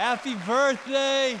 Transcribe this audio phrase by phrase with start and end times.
[0.00, 1.38] Happy birthday.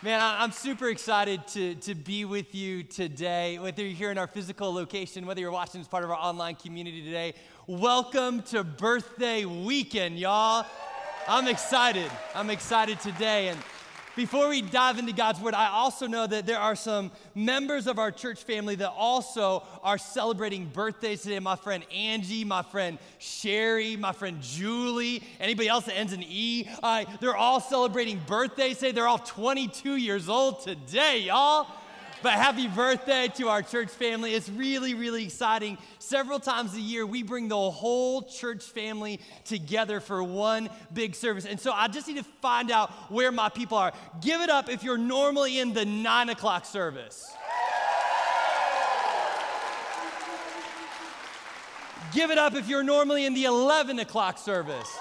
[0.00, 3.58] Man, I'm super excited to, to be with you today.
[3.58, 6.54] Whether you're here in our physical location, whether you're watching as part of our online
[6.54, 7.34] community today,
[7.66, 10.66] welcome to birthday weekend, y'all.
[11.26, 12.08] I'm excited.
[12.32, 13.48] I'm excited today.
[13.48, 13.58] And
[14.16, 17.98] before we dive into God's word, I also know that there are some members of
[17.98, 21.38] our church family that also are celebrating birthdays today.
[21.38, 26.66] My friend Angie, my friend Sherry, my friend Julie, anybody else that ends in E,
[26.82, 28.92] uh, they're all celebrating birthdays today.
[28.92, 31.66] They're all 22 years old today, y'all.
[32.22, 34.34] But happy birthday to our church family.
[34.34, 35.78] It's really, really exciting.
[35.98, 41.44] Several times a year, we bring the whole church family together for one big service.
[41.44, 43.92] And so I just need to find out where my people are.
[44.20, 47.34] Give it up if you're normally in the nine o'clock service.
[52.12, 54.98] Give it up if you're normally in the 11 o'clock service.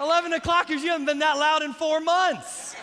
[0.00, 2.74] 11 o'clockers, you haven't been that loud in four months.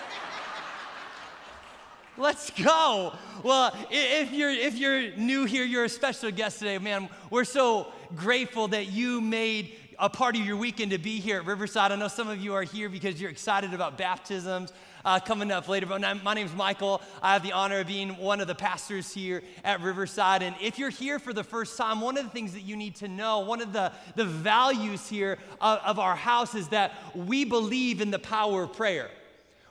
[2.19, 3.13] Let's go.
[3.43, 7.09] Well, if you're if you're new here, you're a special guest today, man.
[7.29, 11.45] We're so grateful that you made a part of your weekend to be here at
[11.45, 11.91] Riverside.
[11.91, 14.73] I know some of you are here because you're excited about baptisms
[15.05, 15.85] uh, coming up later.
[15.85, 17.03] But my name is Michael.
[17.21, 20.41] I have the honor of being one of the pastors here at Riverside.
[20.41, 22.95] And if you're here for the first time, one of the things that you need
[22.95, 27.45] to know, one of the, the values here of, of our house is that we
[27.45, 29.11] believe in the power of prayer.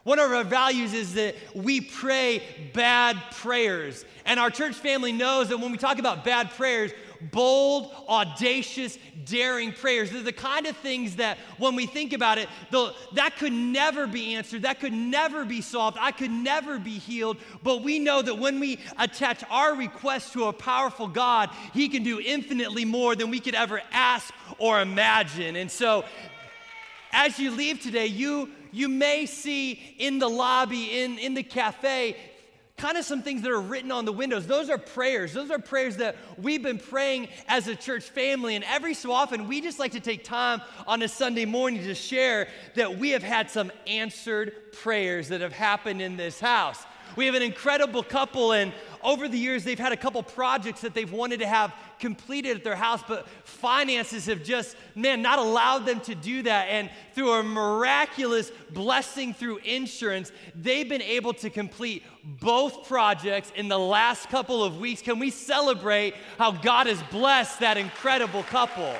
[0.06, 2.40] One of our values is that we pray
[2.72, 4.04] bad prayers.
[4.24, 6.92] And our church family knows that when we talk about bad prayers,
[7.32, 10.12] bold, audacious, daring prayers.
[10.12, 14.06] They're the kind of things that, when we think about it, the, that could never
[14.06, 17.38] be answered, that could never be solved, I could never be healed.
[17.64, 22.04] But we know that when we attach our request to a powerful God, He can
[22.04, 25.56] do infinitely more than we could ever ask or imagine.
[25.56, 26.04] And so,
[27.12, 32.16] as you leave today, you you may see in the lobby, in, in the cafe,
[32.76, 34.46] kind of some things that are written on the windows.
[34.46, 35.32] Those are prayers.
[35.32, 38.54] Those are prayers that we've been praying as a church family.
[38.54, 41.94] And every so often, we just like to take time on a Sunday morning to
[41.94, 46.84] share that we have had some answered prayers that have happened in this house.
[47.16, 50.92] We have an incredible couple, and over the years, they've had a couple projects that
[50.92, 55.86] they've wanted to have completed at their house, but finances have just, man, not allowed
[55.86, 56.64] them to do that.
[56.68, 63.68] And through a miraculous blessing through insurance, they've been able to complete both projects in
[63.68, 65.00] the last couple of weeks.
[65.00, 68.94] Can we celebrate how God has blessed that incredible couple?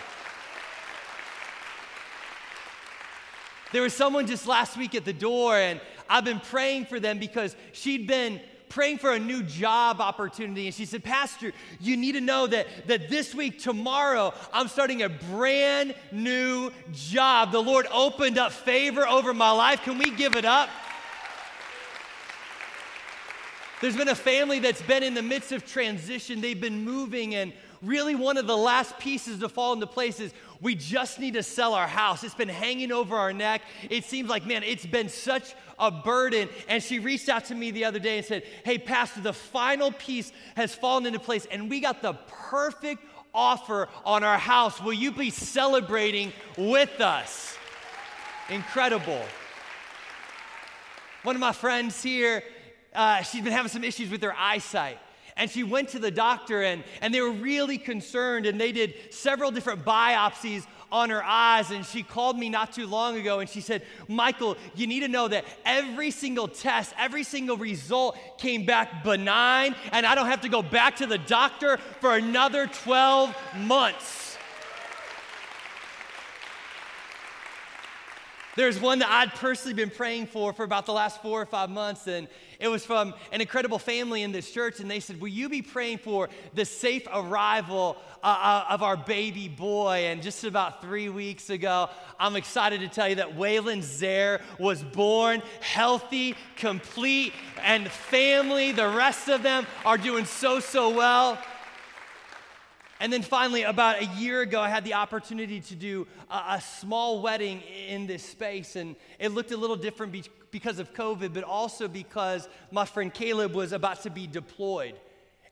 [3.72, 7.18] There was someone just last week at the door, and I've been praying for them
[7.18, 10.66] because she'd been praying for a new job opportunity.
[10.66, 15.02] And she said, Pastor, you need to know that, that this week, tomorrow, I'm starting
[15.02, 17.52] a brand new job.
[17.52, 19.82] The Lord opened up favor over my life.
[19.82, 20.68] Can we give it up?
[23.80, 26.40] There's been a family that's been in the midst of transition.
[26.40, 27.52] They've been moving, and
[27.86, 31.42] really one of the last pieces to fall into place is we just need to
[31.42, 32.24] sell our house.
[32.24, 33.62] It's been hanging over our neck.
[33.88, 36.48] It seems like, man, it's been such a burden.
[36.68, 39.92] And she reached out to me the other day and said, Hey, Pastor, the final
[39.92, 43.04] piece has fallen into place, and we got the perfect
[43.34, 44.80] offer on our house.
[44.80, 47.56] Will you be celebrating with us?
[48.48, 49.22] Incredible.
[51.22, 52.42] One of my friends here,
[52.94, 54.98] uh, she's been having some issues with her eyesight
[55.36, 58.94] and she went to the doctor and, and they were really concerned and they did
[59.10, 61.70] several different biopsies on her eyes.
[61.70, 65.08] And she called me not too long ago and she said, Michael, you need to
[65.08, 70.40] know that every single test, every single result came back benign, and I don't have
[70.42, 74.38] to go back to the doctor for another 12 months.
[78.56, 81.68] There's one that I'd personally been praying for for about the last four or five
[81.68, 82.26] months, and
[82.58, 84.80] it was from an incredible family in this church.
[84.80, 88.96] And they said, Will you be praying for the safe arrival uh, uh, of our
[88.96, 90.06] baby boy?
[90.06, 91.88] And just about three weeks ago,
[92.18, 97.32] I'm excited to tell you that Waylon Zare was born healthy, complete,
[97.62, 101.38] and family, the rest of them are doing so, so well.
[102.98, 106.60] And then finally, about a year ago, I had the opportunity to do a, a,
[106.60, 108.74] small wedding in this space.
[108.74, 113.12] And it looked a little different be- because of COVID, but also because my friend
[113.12, 114.94] Caleb was about to be deployed.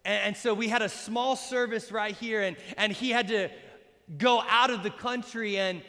[0.05, 3.51] And, and so we had a small service right here, and, and he had to
[4.17, 5.59] go out of the country.
[5.59, 5.83] And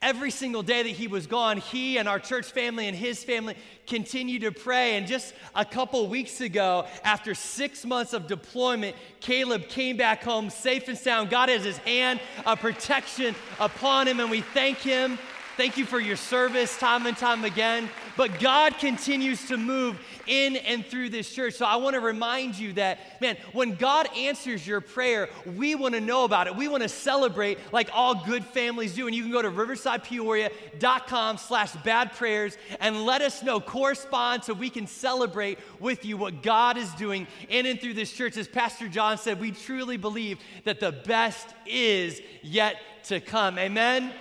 [0.00, 3.54] every single day that he was gone, he and our church family and his family
[3.86, 4.96] continued to pray.
[4.96, 10.50] And just a couple weeks ago, after six months of deployment, Caleb came back home
[10.50, 11.30] safe and sound.
[11.30, 15.18] God has his hand of protection upon him, and we thank him.
[15.58, 17.88] Thank you for your service time and time again.
[18.16, 21.54] But God continues to move in and through this church.
[21.54, 25.96] So I want to remind you that, man, when God answers your prayer, we want
[25.96, 26.54] to know about it.
[26.54, 29.08] We want to celebrate like all good families do.
[29.08, 34.54] And you can go to riversidepeoria.com slash bad prayers and let us know, correspond so
[34.54, 38.36] we can celebrate with you what God is doing in and through this church.
[38.36, 42.76] As Pastor John said, we truly believe that the best is yet
[43.06, 43.58] to come.
[43.58, 44.12] Amen.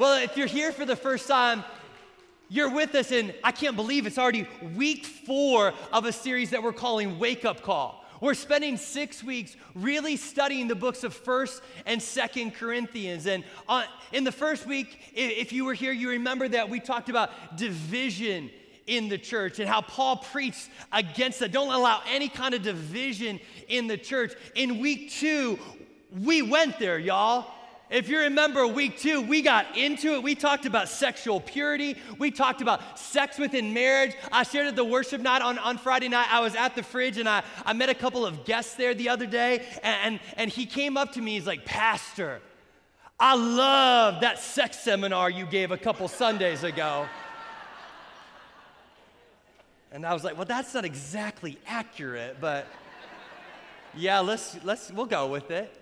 [0.00, 1.62] Well, if you're here for the first time,
[2.48, 6.62] you're with us, and I can't believe it's already week four of a series that
[6.62, 8.02] we're calling Wake Up Call.
[8.18, 13.26] We're spending six weeks really studying the books of First and Second Corinthians.
[13.26, 17.10] And on, in the first week, if you were here, you remember that we talked
[17.10, 18.50] about division
[18.86, 21.52] in the church and how Paul preached against that.
[21.52, 23.38] Don't allow any kind of division
[23.68, 24.32] in the church.
[24.54, 25.58] In week two,
[26.22, 27.52] we went there, y'all.
[27.90, 30.22] If you remember week two, we got into it.
[30.22, 31.96] We talked about sexual purity.
[32.18, 34.14] We talked about sex within marriage.
[34.30, 36.28] I shared at the worship night on, on Friday night.
[36.32, 39.08] I was at the fridge and I, I met a couple of guests there the
[39.08, 39.66] other day.
[39.82, 41.32] And, and, and he came up to me.
[41.32, 42.40] He's like, Pastor,
[43.18, 47.08] I love that sex seminar you gave a couple Sundays ago.
[49.90, 52.68] And I was like, well, that's not exactly accurate, but
[53.96, 55.79] yeah, let's, let's, we'll go with it.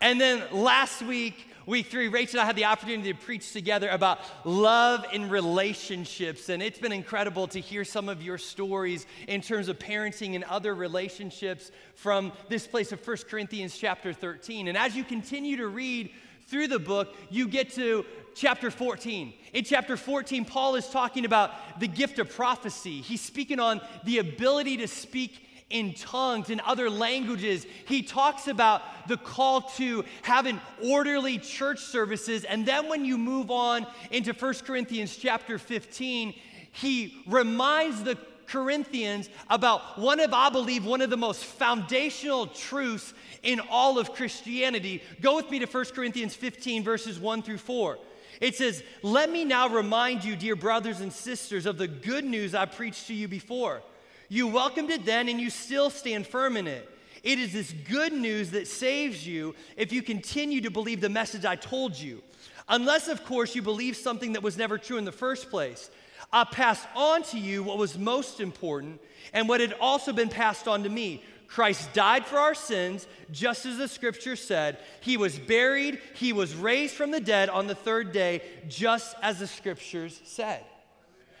[0.00, 3.88] And then last week, week three, Rachel and I had the opportunity to preach together
[3.88, 6.48] about love in relationships.
[6.48, 10.44] And it's been incredible to hear some of your stories in terms of parenting and
[10.44, 14.68] other relationships from this place of 1 Corinthians chapter 13.
[14.68, 16.10] And as you continue to read
[16.46, 19.34] through the book, you get to chapter 14.
[19.52, 23.00] In chapter 14, Paul is talking about the gift of prophecy.
[23.00, 27.66] He's speaking on the ability to speak in tongues in other languages.
[27.86, 32.44] He talks about the call to having orderly church services.
[32.44, 36.34] And then when you move on into 1 Corinthians chapter 15,
[36.72, 38.16] he reminds the
[38.46, 43.12] Corinthians about one of, I believe, one of the most foundational truths
[43.42, 45.02] in all of Christianity.
[45.20, 47.98] Go with me to 1 Corinthians 15, verses 1 through 4.
[48.40, 52.54] It says, Let me now remind you, dear brothers and sisters, of the good news
[52.54, 53.82] I preached to you before
[54.28, 56.88] you welcomed it then, and you still stand firm in it.
[57.22, 61.44] It is this good news that saves you if you continue to believe the message
[61.44, 62.22] I told you.
[62.68, 65.90] Unless, of course, you believe something that was never true in the first place.
[66.32, 69.00] I passed on to you what was most important
[69.32, 71.24] and what had also been passed on to me.
[71.46, 74.78] Christ died for our sins, just as the scripture said.
[75.00, 79.38] He was buried, he was raised from the dead on the third day, just as
[79.38, 80.62] the scriptures said.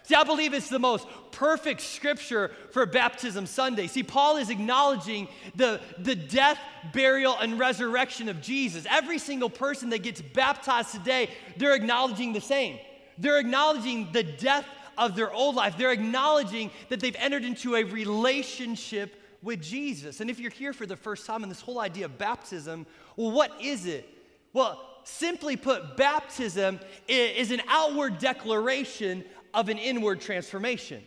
[0.08, 3.88] See, I believe it's the most perfect scripture for Baptism Sunday.
[3.88, 6.58] See, Paul is acknowledging the, the death,
[6.94, 8.86] burial, and resurrection of Jesus.
[8.88, 11.28] Every single person that gets baptized today,
[11.58, 12.78] they're acknowledging the same.
[13.18, 14.64] They're acknowledging the death
[14.96, 15.76] of their old life.
[15.76, 20.20] They're acknowledging that they've entered into a relationship with Jesus.
[20.20, 23.30] And if you're here for the first time in this whole idea of baptism, well,
[23.30, 24.08] what is it?
[24.54, 31.02] Well, simply put, baptism is an outward declaration of an inward transformation.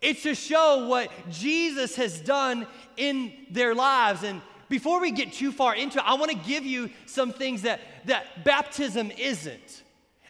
[0.00, 2.66] It's to show what Jesus has done
[2.96, 4.22] in their lives.
[4.22, 7.62] And before we get too far into it, I want to give you some things
[7.62, 9.82] that, that baptism isn't.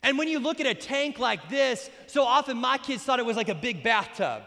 [0.03, 3.27] And when you look at a tank like this, so often my kids thought it
[3.27, 4.43] was like a big bathtub.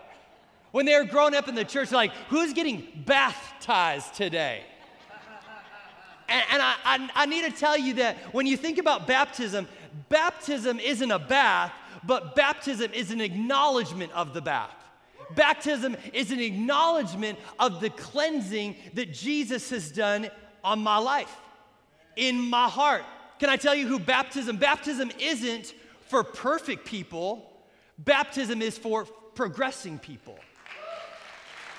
[0.72, 4.64] When they were growing up in the church, like, who's getting baptized today?
[6.30, 9.68] And, and I, I, I need to tell you that when you think about baptism,
[10.10, 11.72] baptism isn't a bath,
[12.08, 14.74] but baptism is an acknowledgement of the bath.
[15.36, 20.30] Baptism is an acknowledgement of the cleansing that Jesus has done
[20.64, 21.36] on my life,
[22.16, 23.04] in my heart.
[23.40, 24.58] Can I tell you who baptism?
[24.58, 25.74] Baptism isn't
[26.08, 27.52] for perfect people.
[28.00, 30.40] Baptism is for progressing people.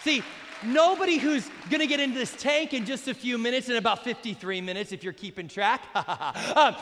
[0.04, 0.23] See,
[0.62, 4.61] nobody who's gonna get into this tank in just a few minutes, in about 53
[4.61, 5.82] minutes, if you're keeping track,
[6.56, 6.76] um,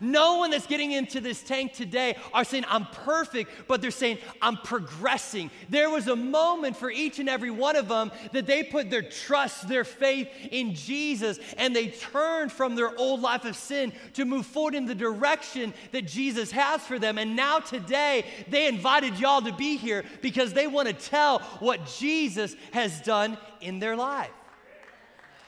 [0.00, 4.18] no one that's getting into this tank today are saying, I'm perfect, but they're saying,
[4.42, 5.50] I'm progressing.
[5.68, 9.02] There was a moment for each and every one of them that they put their
[9.02, 14.24] trust, their faith in Jesus, and they turned from their old life of sin to
[14.24, 17.18] move forward in the direction that Jesus has for them.
[17.18, 21.86] And now today, they invited y'all to be here because they want to tell what
[21.86, 24.30] Jesus has done in their life.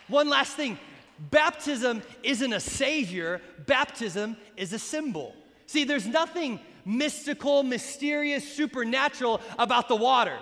[0.09, 0.78] One last thing
[1.19, 5.35] Baptism isn't a savior, baptism is a symbol.
[5.67, 10.39] See, there's nothing mystical, mysterious, supernatural about the water.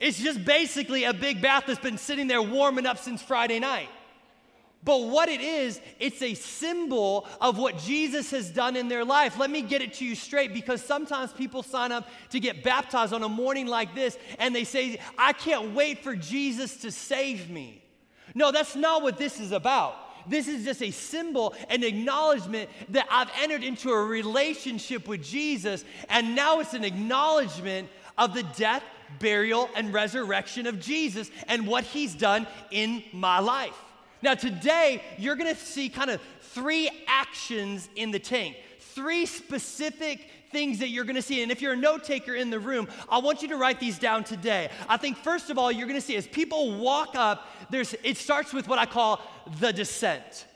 [0.00, 3.88] It's just basically a big bath that's been sitting there warming up since Friday night.
[4.84, 9.38] But what it is, it's a symbol of what Jesus has done in their life.
[9.38, 13.12] Let me get it to you straight because sometimes people sign up to get baptized
[13.12, 17.50] on a morning like this and they say, I can't wait for Jesus to save
[17.50, 17.82] me.
[18.34, 19.96] No, that's not what this is about.
[20.28, 25.84] This is just a symbol, an acknowledgement that I've entered into a relationship with Jesus,
[26.08, 28.82] and now it's an acknowledgement of the death,
[29.20, 33.76] burial, and resurrection of Jesus and what he's done in my life.
[34.20, 40.78] Now, today, you're gonna see kind of three actions in the tank, three specific things
[40.78, 41.42] that you're gonna see.
[41.42, 43.98] And if you're a note taker in the room, I want you to write these
[43.98, 44.70] down today.
[44.88, 48.52] I think, first of all, you're gonna see as people walk up, there's, it starts
[48.52, 49.20] with what I call
[49.60, 50.46] the descent.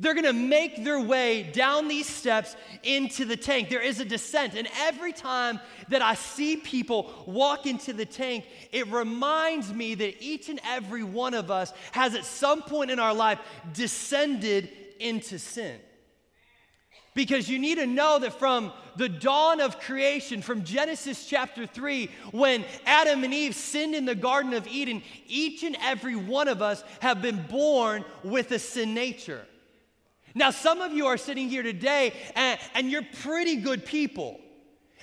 [0.00, 2.54] They're gonna make their way down these steps
[2.84, 3.68] into the tank.
[3.68, 4.54] There is a descent.
[4.54, 10.22] And every time that I see people walk into the tank, it reminds me that
[10.22, 13.40] each and every one of us has at some point in our life
[13.72, 15.80] descended into sin.
[17.18, 22.08] Because you need to know that from the dawn of creation, from Genesis chapter 3,
[22.30, 26.62] when Adam and Eve sinned in the Garden of Eden, each and every one of
[26.62, 29.44] us have been born with a sin nature.
[30.36, 34.38] Now, some of you are sitting here today and, and you're pretty good people.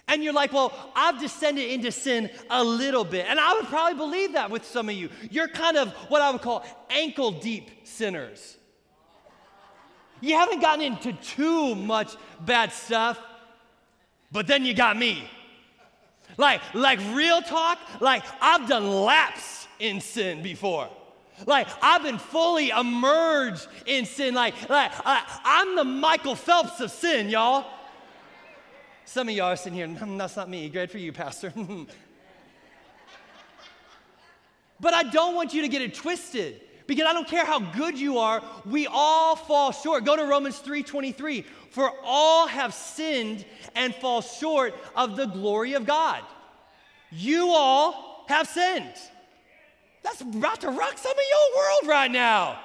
[0.08, 3.26] And you're like, well, I've descended into sin a little bit.
[3.28, 5.10] And I would probably believe that with some of you.
[5.30, 8.56] You're kind of what I would call ankle deep sinners.
[10.22, 13.20] You haven't gotten into too much bad stuff,
[14.32, 15.30] but then you got me.
[16.38, 20.90] Like, like real talk, like I've done laps in sin before.
[21.46, 24.34] Like I've been fully immersed in sin.
[24.34, 27.66] Like, like I'm the Michael Phelps of sin, y'all.
[29.06, 30.68] Some of y'all are sitting here, mm, that's not me.
[30.70, 31.54] Great for you, Pastor.
[34.80, 37.98] but I don't want you to get it twisted because I don't care how good
[38.00, 40.06] you are, we all fall short.
[40.06, 41.46] Go to Romans 3:23.
[41.72, 46.24] For all have sinned and fall short of the glory of God.
[47.12, 48.94] You all have sinned.
[50.04, 52.60] That's about to rock some of your world right now.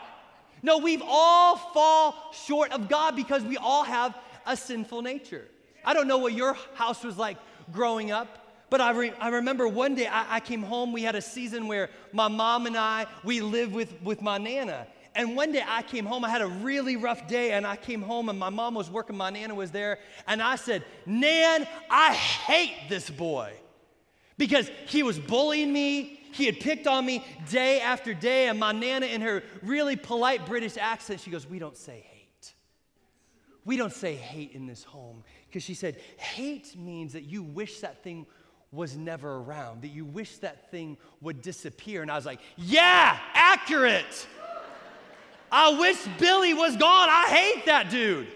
[0.62, 4.14] No, we've all fall short of God because we all have
[4.46, 5.48] a sinful nature.
[5.84, 7.38] I don't know what your house was like
[7.72, 8.39] growing up,
[8.70, 10.92] but I, re- I remember one day I-, I came home.
[10.92, 14.86] We had a season where my mom and I, we lived with, with my Nana.
[15.14, 18.00] And one day I came home, I had a really rough day, and I came
[18.00, 19.98] home and my mom was working, my Nana was there,
[20.28, 23.52] and I said, Nan, I hate this boy
[24.38, 28.72] because he was bullying me, he had picked on me day after day, and my
[28.72, 32.54] Nana, in her really polite British accent, she goes, We don't say hate.
[33.64, 35.24] We don't say hate in this home.
[35.46, 38.26] Because she said, Hate means that you wish that thing
[38.72, 42.02] was never around, that you wish that thing would disappear.
[42.02, 44.26] And I was like, Yeah, accurate.
[45.52, 47.08] I wish Billy was gone.
[47.10, 48.28] I hate that dude.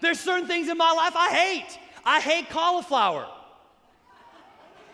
[0.00, 1.78] There's certain things in my life I hate.
[2.04, 3.28] I hate cauliflower.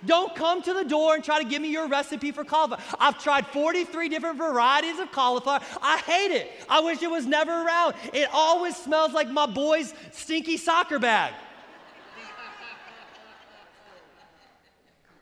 [0.05, 2.81] Don't come to the door and try to give me your recipe for cauliflower.
[2.99, 5.61] I've tried 43 different varieties of cauliflower.
[5.81, 6.51] I hate it.
[6.69, 7.95] I wish it was never around.
[8.13, 11.33] It always smells like my boy's stinky soccer bag.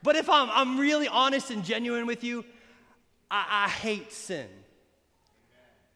[0.02, 2.44] But if I'm, I'm really honest and genuine with you,
[3.30, 4.48] I, I hate sin.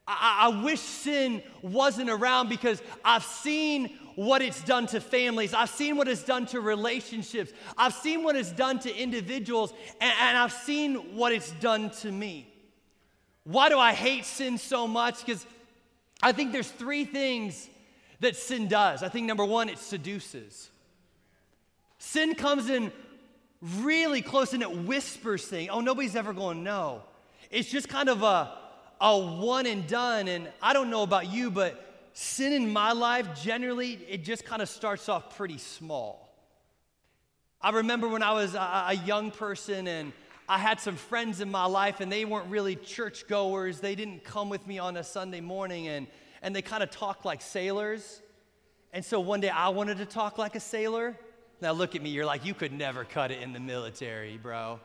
[0.07, 5.55] I, I wish sin wasn't around because I've seen what it's done to families.
[5.55, 7.53] I've seen what it's done to relationships.
[7.77, 12.13] I've seen what it's done to individuals, and, and I've seen what it's done to
[12.13, 12.49] me.
[13.45, 15.25] Why do I hate sin so much?
[15.25, 15.45] Because
[16.23, 17.69] I think there's three things
[18.21, 19.03] that sin does.
[19.03, 20.71] I think number one, it seduces.
[21.99, 22.93] Sin comes in
[23.81, 25.71] really close and it whispers things.
[25.73, 27.03] Oh, nobody's ever going to know.
[27.51, 28.53] It's just kind of a,
[29.01, 30.29] a one and done.
[30.29, 34.61] And I don't know about you, but sin in my life, generally, it just kind
[34.61, 36.25] of starts off pretty small.
[37.61, 40.13] I remember when I was a, a, young person and
[40.47, 43.81] I had some friends in my life and they weren't really churchgoers.
[43.81, 46.07] They didn't come with me on a Sunday morning and,
[46.43, 48.21] and they kind of talked like sailors.
[48.93, 51.17] And so one day I wanted to talk like a sailor.
[51.65, 54.81] Now look at me, you're like, you could never cut it in the military, bro.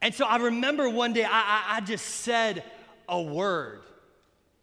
[0.00, 2.62] And so I remember one day I, I, I just said
[3.08, 3.80] a word.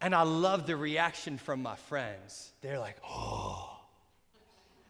[0.00, 2.52] And I love the reaction from my friends.
[2.62, 3.78] They're like, oh,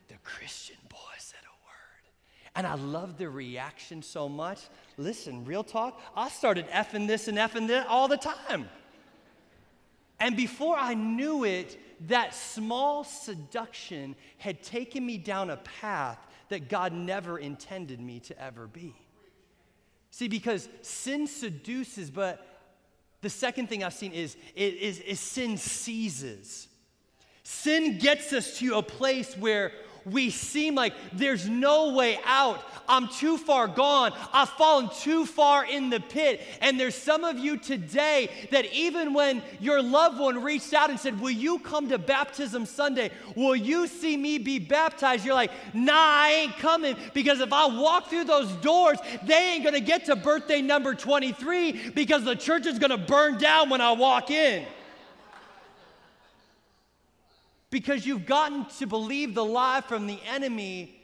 [0.06, 2.54] the Christian boy said a word.
[2.54, 4.60] And I love the reaction so much.
[4.96, 8.68] Listen, real talk, I started effing this and effing that all the time.
[10.22, 11.76] And before I knew it,
[12.06, 16.16] that small seduction had taken me down a path
[16.48, 18.94] that God never intended me to ever be.
[20.12, 22.46] See, because sin seduces, but
[23.20, 26.68] the second thing I've seen is, is, is sin seizes.
[27.42, 29.72] Sin gets us to a place where
[30.04, 32.62] we seem like there's no way out.
[32.88, 34.12] I'm too far gone.
[34.32, 36.42] I've fallen too far in the pit.
[36.60, 40.98] And there's some of you today that even when your loved one reached out and
[40.98, 43.10] said, Will you come to baptism Sunday?
[43.36, 45.24] Will you see me be baptized?
[45.24, 49.64] You're like, Nah, I ain't coming because if I walk through those doors, they ain't
[49.64, 53.92] gonna get to birthday number 23 because the church is gonna burn down when I
[53.92, 54.64] walk in
[57.72, 60.94] because you've gotten to believe the lie from the enemy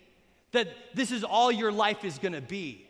[0.53, 2.87] that this is all your life is going to be.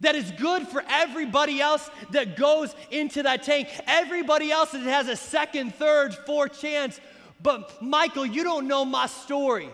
[0.00, 3.68] That is good for everybody else that goes into that tank.
[3.86, 7.00] Everybody else that has a second, third, fourth chance.
[7.42, 9.70] But Michael, you don't know my story.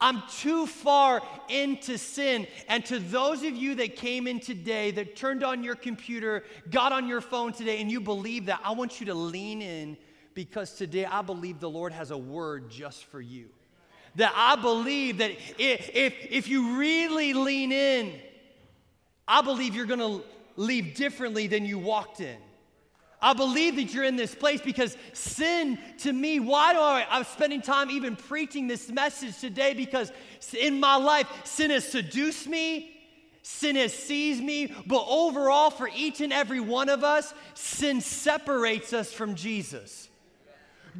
[0.00, 2.46] I'm too far into sin.
[2.68, 6.92] And to those of you that came in today, that turned on your computer, got
[6.92, 9.98] on your phone today, and you believe that, I want you to lean in
[10.34, 13.46] because today I believe the Lord has a word just for you.
[14.16, 18.12] That I believe that if, if, if you really lean in,
[19.26, 20.20] I believe you're gonna
[20.56, 22.36] leave differently than you walked in.
[23.20, 27.24] I believe that you're in this place because sin to me, why do I, I'm
[27.24, 29.72] spending time even preaching this message today?
[29.72, 30.12] Because
[30.58, 32.94] in my life, sin has seduced me,
[33.42, 38.92] sin has seized me, but overall, for each and every one of us, sin separates
[38.92, 40.10] us from Jesus.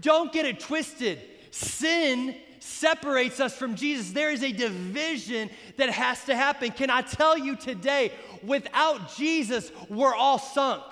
[0.01, 1.19] Don't get it twisted.
[1.51, 4.13] Sin separates us from Jesus.
[4.13, 6.71] There is a division that has to happen.
[6.71, 10.83] Can I tell you today, without Jesus, we're all sunk.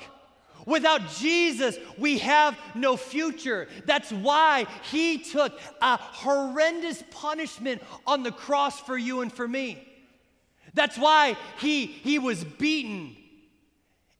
[0.66, 3.68] Without Jesus, we have no future.
[3.84, 9.88] That's why he took a horrendous punishment on the cross for you and for me.
[10.74, 13.16] That's why he, he was beaten.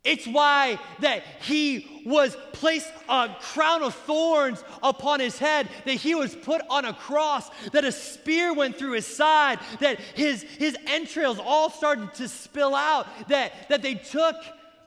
[0.05, 6.17] It's why that he was placed a crown of thorns upon his head, that he
[6.17, 10.77] was put on a cross, that a spear went through his side, that his, his
[10.89, 14.35] entrails all started to spill out, that, that they took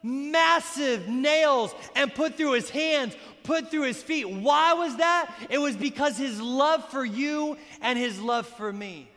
[0.04, 4.30] massive nails and put through his hands, put through his feet.
[4.30, 5.34] Why was that?
[5.50, 9.08] It was because his love for you and his love for me.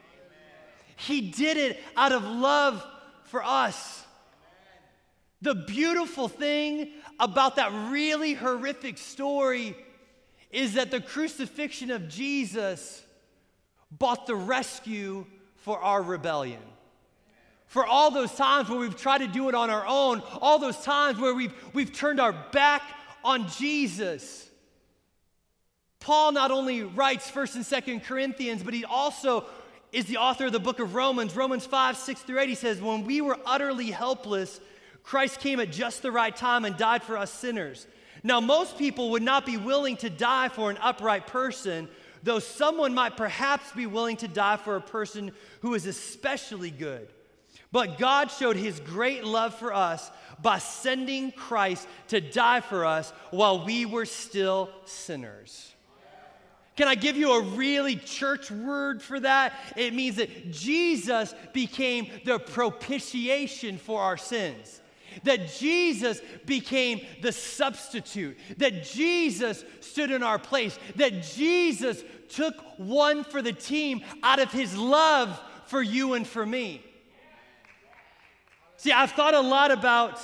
[0.96, 2.84] He did it out of love
[3.24, 4.04] for us.
[5.40, 9.76] The beautiful thing about that really horrific story
[10.50, 13.02] is that the crucifixion of Jesus
[13.90, 16.62] bought the rescue for our rebellion.
[17.66, 20.78] For all those times where we've tried to do it on our own, all those
[20.78, 22.82] times where we've, we've turned our back
[23.22, 24.48] on Jesus.
[26.00, 29.44] Paul not only writes 1st and 2nd Corinthians, but he also
[29.92, 31.36] is the author of the book of Romans.
[31.36, 34.60] Romans 5, 6 through 8, he says, When we were utterly helpless,
[35.08, 37.86] Christ came at just the right time and died for us sinners.
[38.22, 41.88] Now, most people would not be willing to die for an upright person,
[42.22, 47.08] though someone might perhaps be willing to die for a person who is especially good.
[47.72, 50.10] But God showed his great love for us
[50.42, 55.72] by sending Christ to die for us while we were still sinners.
[56.76, 59.54] Can I give you a really church word for that?
[59.74, 64.82] It means that Jesus became the propitiation for our sins
[65.24, 73.24] that Jesus became the substitute, that Jesus stood in our place, that Jesus took one
[73.24, 76.82] for the team out of his love for you and for me.
[78.76, 80.20] See, I've thought a lot about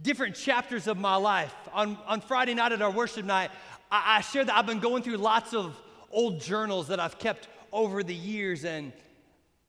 [0.00, 1.54] different chapters of my life.
[1.72, 3.50] On, on Friday night at our worship night,
[3.90, 5.76] I, I shared that I've been going through lots of
[6.10, 8.92] old journals that I've kept over the years and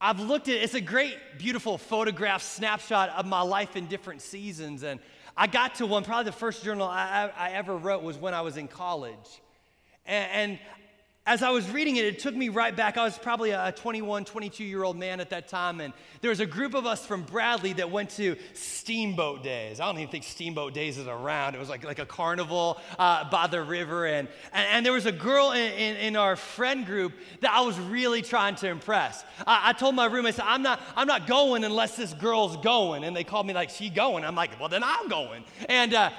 [0.00, 4.82] I've looked at it's a great, beautiful photograph snapshot of my life in different seasons.
[4.82, 4.98] And
[5.36, 8.40] I got to one, probably the first journal I, I, ever wrote was when I
[8.40, 9.42] was in college.
[10.06, 10.58] And, and
[11.26, 12.96] as I was reading it, it took me right back.
[12.96, 16.40] I was probably a 21, 22 year old man at that time, and there was
[16.40, 19.80] a group of us from Bradley that went to Steamboat Days.
[19.80, 21.54] I don't even think Steamboat Days is around.
[21.54, 25.04] It was like, like a carnival uh, by the river, and, and, and, there was
[25.04, 29.22] a girl in, in, in, our friend group that I was really trying to impress.
[29.46, 32.56] I, I told my roommate, I said, I'm not, I'm not going unless this girl's
[32.56, 34.24] going, and they called me like, she going?
[34.24, 35.44] I'm like, well, then I'm going.
[35.68, 36.10] And uh,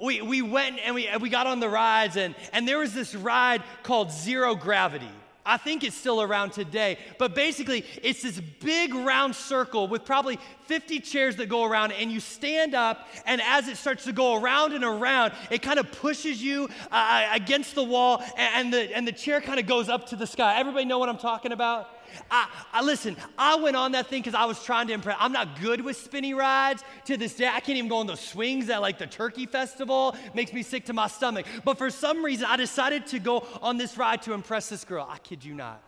[0.00, 3.14] we, we went and we, we got on the rides, and, and there was this
[3.14, 5.08] ride called Zero Gravity.
[5.44, 10.38] I think it's still around today, but basically, it's this big round circle with probably
[10.66, 14.40] 50 chairs that go around, and you stand up, and as it starts to go
[14.40, 19.06] around and around, it kind of pushes you uh, against the wall, and, the, and
[19.06, 20.60] the chair kind of goes up to the sky.
[20.60, 21.90] Everybody know what I'm talking about?
[22.30, 25.16] I, I listen, I went on that thing because I was trying to impress.
[25.20, 27.46] I'm not good with spinny rides to this day.
[27.46, 30.16] I can't even go on those swings at like the turkey festival.
[30.34, 31.46] Makes me sick to my stomach.
[31.64, 35.06] But for some reason, I decided to go on this ride to impress this girl.
[35.08, 35.82] I kid you not.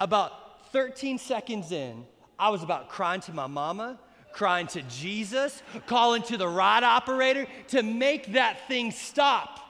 [0.00, 2.06] About 13 seconds in,
[2.38, 3.98] I was about crying to my mama,
[4.32, 9.60] crying to Jesus, calling to the ride operator to make that thing stop.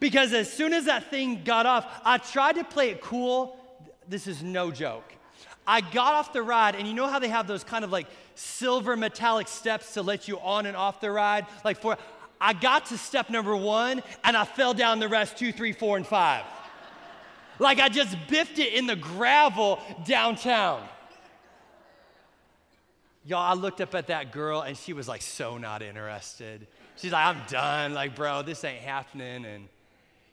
[0.00, 3.57] Because as soon as that thing got off, I tried to play it cool
[4.08, 5.14] this is no joke.
[5.66, 8.06] I got off the ride, and you know how they have those kind of like
[8.34, 11.46] silver metallic steps to let you on and off the ride?
[11.62, 11.98] Like for,
[12.40, 15.98] I got to step number one, and I fell down the rest two, three, four,
[15.98, 16.44] and five.
[17.58, 20.82] like I just biffed it in the gravel downtown.
[23.26, 26.66] Y'all, I looked up at that girl, and she was like so not interested.
[26.96, 27.92] She's like, I'm done.
[27.92, 29.44] Like, bro, this ain't happening.
[29.44, 29.68] And,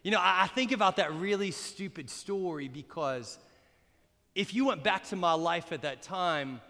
[0.02, 3.38] you know, I, I think about that really stupid story because
[4.36, 6.62] if you went back to my life at that time,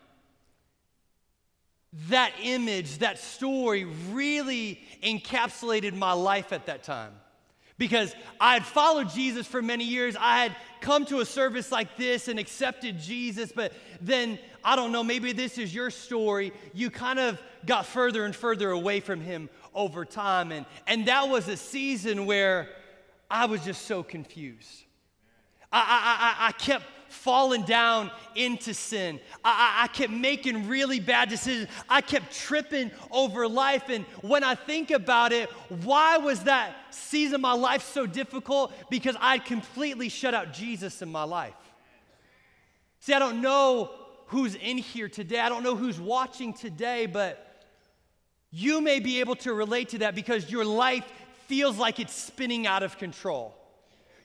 [2.10, 7.14] that image, that story really encapsulated my life at that time.
[7.78, 10.16] Because I had followed Jesus for many years.
[10.18, 14.94] I had come to a service like this and accepted Jesus, but then, I don't
[14.94, 16.54] know, maybe this is your story.
[16.74, 20.54] You kind of got further and further away from Him over time.
[20.54, 22.70] And, and that was a season where
[23.30, 24.84] I was just so confused.
[25.72, 29.20] I, I, I, I kept falling down into sin.
[29.44, 31.70] I, I, I, kept making really bad decisions.
[31.90, 33.90] I kept tripping over life.
[33.90, 35.50] And when I think about it,
[35.84, 38.74] why was that season of my life so difficult?
[38.90, 41.56] Because I'd completely shut out Jesus in my life.
[43.00, 43.92] See, I don't know
[44.28, 47.66] who's in here today, I don't know who's watching today, but
[48.52, 51.06] you may be able to relate to that because your life
[51.48, 53.56] feels like it's spinning out of control.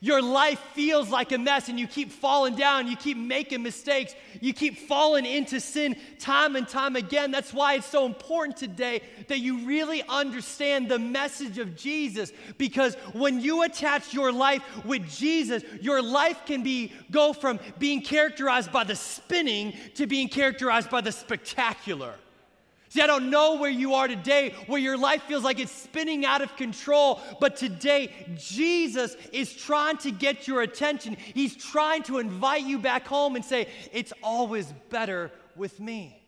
[0.03, 4.15] Your life feels like a mess and you keep falling down, you keep making mistakes,
[4.41, 7.31] you keep falling into sin time and time again.
[7.31, 12.95] That's why it's so important today that you really understand the message of Jesus because
[13.13, 18.73] when you attach your life with Jesus, your life can be go from being characterized
[18.73, 22.15] by the spinning to being characterized by the spectacular.
[22.91, 26.25] See, I don't know where you are today, where your life feels like it's spinning
[26.25, 31.17] out of control, but today, Jesus is trying to get your attention.
[31.33, 36.21] He's trying to invite you back home and say, It's always better with me.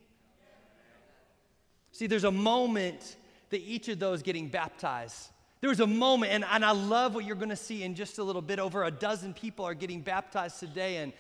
[1.91, 3.17] See, there's a moment
[3.51, 5.31] that each of those getting baptized.
[5.63, 8.19] There was a moment, and, and I love what you're going to see in just
[8.19, 8.61] a little bit.
[8.61, 11.13] Over a dozen people are getting baptized today, and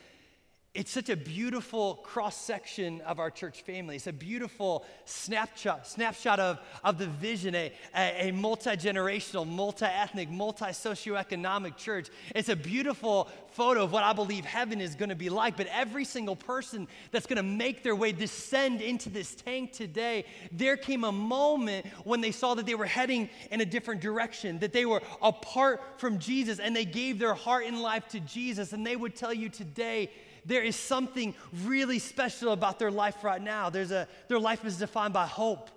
[0.74, 3.96] it's such a beautiful cross section of our church family.
[3.96, 9.84] It's a beautiful snapshot, snapshot of, of the vision, a, a, a multi generational, multi
[9.84, 12.08] ethnic, multi socioeconomic church.
[12.34, 15.58] It's a beautiful photo of what I believe heaven is going to be like.
[15.58, 20.24] But every single person that's going to make their way descend into this tank today,
[20.52, 24.58] there came a moment when they saw that they were heading in a different direction,
[24.60, 28.72] that they were apart from Jesus, and they gave their heart and life to Jesus.
[28.72, 30.10] And they would tell you today,
[30.44, 33.70] there is something really special about their life right now.
[33.70, 35.70] There's a, their life is defined by hope.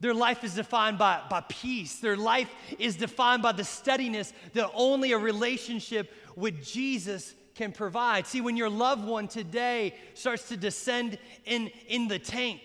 [0.00, 1.96] Their life is defined by, by peace.
[1.96, 8.26] Their life is defined by the steadiness that only a relationship with Jesus can provide.
[8.26, 12.62] See, when your loved one today starts to descend in, in the tank,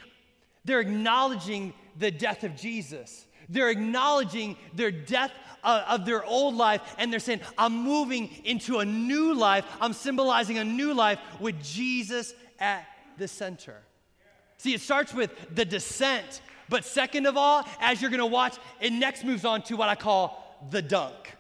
[0.63, 3.25] they're acknowledging the death of Jesus.
[3.53, 5.31] They're acknowledging their death
[5.63, 9.63] uh, of their old life and they're saying, I'm moving into a new life.
[9.79, 12.85] I'm symbolizing a new life with Jesus at
[13.17, 13.81] the center.
[14.57, 18.91] See, it starts with the descent, but second of all, as you're gonna watch, it
[18.91, 21.35] next moves on to what I call the dunk.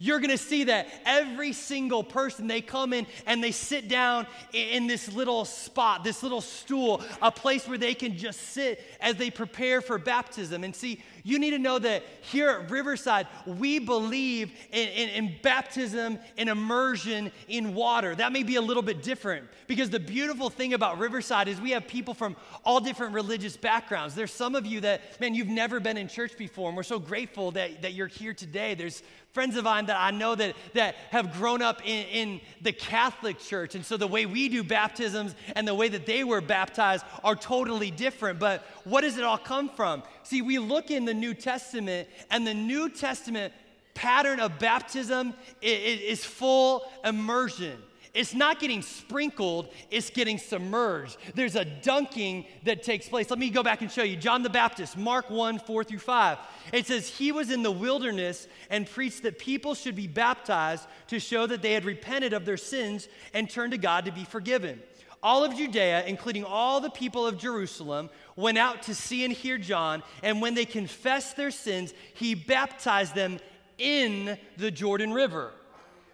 [0.00, 4.86] You're gonna see that every single person, they come in and they sit down in
[4.86, 9.28] this little spot, this little stool, a place where they can just sit as they
[9.28, 10.62] prepare for baptism.
[10.62, 15.34] And see, you need to know that here at Riverside, we believe in, in, in
[15.42, 18.14] baptism and immersion in water.
[18.14, 21.72] That may be a little bit different because the beautiful thing about Riverside is we
[21.72, 24.14] have people from all different religious backgrounds.
[24.14, 27.00] There's some of you that, man, you've never been in church before, and we're so
[27.00, 28.74] grateful that, that you're here today.
[28.74, 29.02] There's
[29.38, 33.38] friends of mine that I know that, that have grown up in, in the Catholic
[33.38, 33.76] Church.
[33.76, 37.36] And so the way we do baptisms and the way that they were baptized are
[37.36, 38.40] totally different.
[38.40, 40.02] But what does it all come from?
[40.24, 43.54] See, we look in the New Testament, and the New Testament
[43.94, 47.76] pattern of baptism is full immersion.
[48.14, 51.16] It's not getting sprinkled, it's getting submerged.
[51.34, 53.30] There's a dunking that takes place.
[53.30, 54.16] Let me go back and show you.
[54.16, 56.38] John the Baptist, Mark 1 4 through 5.
[56.72, 61.20] It says, He was in the wilderness and preached that people should be baptized to
[61.20, 64.82] show that they had repented of their sins and turned to God to be forgiven.
[65.22, 69.58] All of Judea, including all the people of Jerusalem, went out to see and hear
[69.58, 73.40] John, and when they confessed their sins, he baptized them
[73.78, 75.52] in the Jordan River.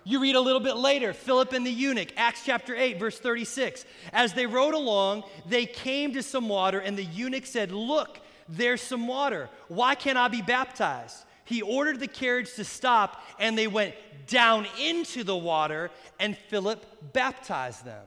[0.07, 3.87] You read a little bit later, Philip and the eunuch, Acts chapter 8, verse 36.
[4.13, 8.83] As they rode along, they came to some water, and the eunuch said, Look, there's
[8.83, 9.49] some water.
[9.69, 11.25] Why can't I be baptized?
[11.47, 13.95] He ordered the carriage to stop, and they went
[14.27, 15.91] down into the water,
[16.21, 18.07] and Philip baptized them.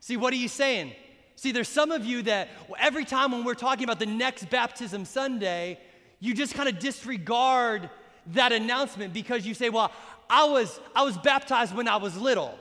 [0.00, 0.92] See, what are you saying?
[1.36, 5.04] See, there's some of you that every time when we're talking about the next baptism
[5.06, 5.78] Sunday,
[6.20, 7.88] you just kind of disregard
[8.34, 9.92] that announcement because you say, Well,
[10.30, 12.58] I was, I was baptized when I was little.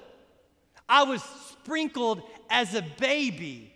[0.87, 3.73] I was sprinkled as a baby.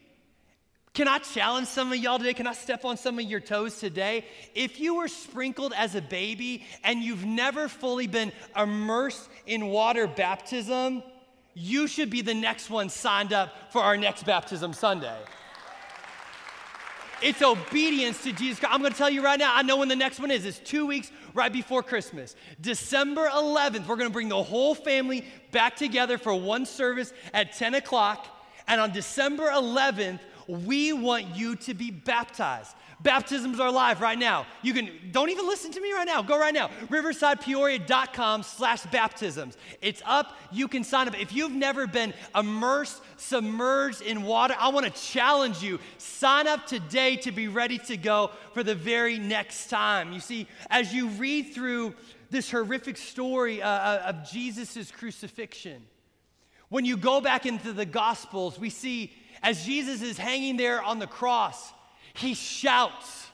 [0.94, 2.34] Can I challenge some of y'all today?
[2.34, 4.26] Can I step on some of your toes today?
[4.54, 10.06] If you were sprinkled as a baby and you've never fully been immersed in water
[10.06, 11.02] baptism,
[11.54, 15.18] you should be the next one signed up for our next baptism Sunday.
[17.22, 18.74] It's obedience to Jesus Christ.
[18.74, 20.46] I'm going to tell you right now, I know when the next one is.
[20.46, 22.36] It's two weeks right before Christmas.
[22.60, 27.54] December 11th, we're going to bring the whole family back together for one service at
[27.54, 28.28] 10 o'clock.
[28.68, 30.20] And on December 11th,
[30.52, 32.76] we want you to be baptized.
[33.02, 34.46] Baptisms are live right now.
[34.62, 36.22] You can, don't even listen to me right now.
[36.22, 36.70] Go right now.
[36.90, 39.58] Riversidepeoria.com slash baptisms.
[39.82, 40.38] It's up.
[40.52, 41.20] You can sign up.
[41.20, 45.80] If you've never been immersed, submerged in water, I want to challenge you.
[45.98, 50.12] Sign up today to be ready to go for the very next time.
[50.12, 51.96] You see, as you read through
[52.30, 55.82] this horrific story uh, uh of Jesus' crucifixion,
[56.70, 59.12] when you go back into the Gospels, we see
[59.44, 61.74] as Jesus is hanging there on the cross,
[62.14, 63.28] he shouts.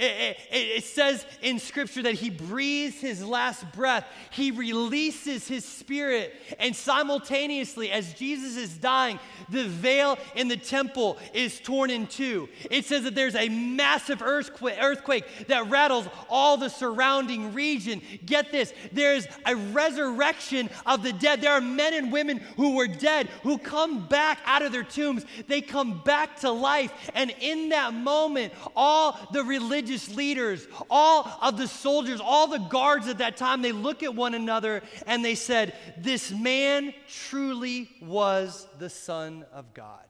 [0.00, 4.06] It, it, it, says in scripture that he breathes his last breath.
[4.30, 6.34] He releases his spirit.
[6.58, 9.18] And simultaneously, as Jesus is dying,
[9.50, 12.48] the veil in the temple is torn in two.
[12.70, 18.00] It says that there's a massive earthquake, earthquake that rattles all the surrounding region.
[18.24, 21.42] Get this there's a resurrection of the dead.
[21.42, 25.26] There are men and women who were dead who come back out of their tombs.
[25.46, 27.10] They come back to life.
[27.14, 32.58] And in that moment, all the religious religious leaders, all of the soldiers, all the
[32.58, 37.90] guards at that time, they look at one another and they said, This man truly
[38.00, 40.04] was the Son of God.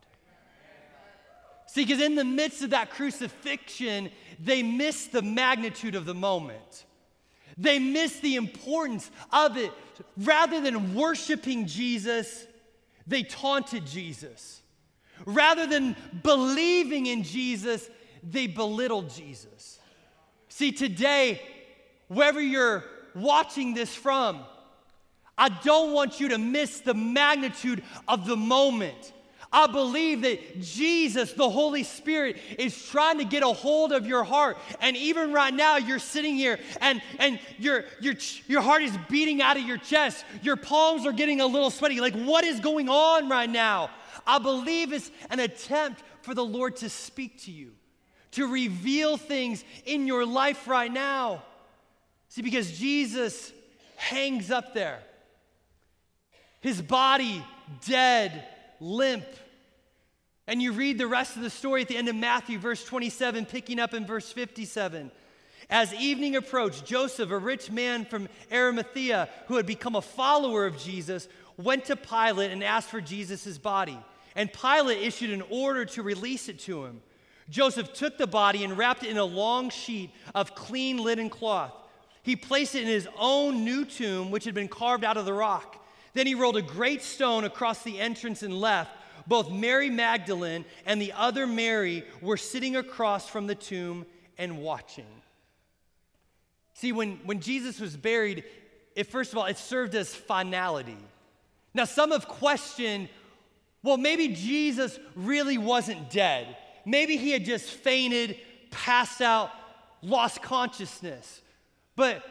[1.66, 6.84] See, because in the midst of that crucifixion, they missed the magnitude of the moment.
[7.56, 9.72] They missed the importance of it.
[10.16, 12.46] Rather than worshiping Jesus,
[13.06, 14.62] they taunted Jesus.
[15.26, 17.88] Rather than believing in Jesus,
[18.22, 19.59] they belittled Jesus.
[20.60, 21.40] See, today,
[22.08, 24.40] wherever you're watching this from,
[25.38, 29.14] I don't want you to miss the magnitude of the moment.
[29.50, 34.22] I believe that Jesus, the Holy Spirit, is trying to get a hold of your
[34.22, 34.58] heart.
[34.82, 39.40] And even right now, you're sitting here and, and your, your, your heart is beating
[39.40, 40.26] out of your chest.
[40.42, 42.02] Your palms are getting a little sweaty.
[42.02, 43.88] Like, what is going on right now?
[44.26, 47.72] I believe it's an attempt for the Lord to speak to you
[48.32, 51.42] to reveal things in your life right now.
[52.28, 53.52] See, because Jesus
[53.96, 55.00] hangs up there,
[56.60, 57.44] his body
[57.86, 58.44] dead,
[58.80, 59.24] limp.
[60.46, 63.46] And you read the rest of the story at the end of Matthew, verse 27,
[63.46, 65.10] picking up in verse 57.
[65.68, 70.76] As evening approached, Joseph, a rich man from Arimathea who had become a follower of
[70.78, 73.98] Jesus, went to Pilate and asked for Jesus' body.
[74.34, 77.02] And Pilate issued an order to release it to him.
[77.50, 81.72] Joseph took the body and wrapped it in a long sheet of clean linen cloth.
[82.22, 85.32] He placed it in his own new tomb, which had been carved out of the
[85.32, 85.84] rock.
[86.14, 88.90] Then he rolled a great stone across the entrance and left.
[89.26, 94.06] Both Mary Magdalene and the other Mary were sitting across from the tomb
[94.38, 95.06] and watching.
[96.74, 98.44] See, when, when Jesus was buried,
[98.94, 100.96] it first of all, it served as finality.
[101.74, 103.08] Now, some have questioned
[103.82, 106.56] well, maybe Jesus really wasn't dead.
[106.84, 108.36] Maybe he had just fainted,
[108.70, 109.50] passed out,
[110.02, 111.40] lost consciousness.
[111.96, 112.24] But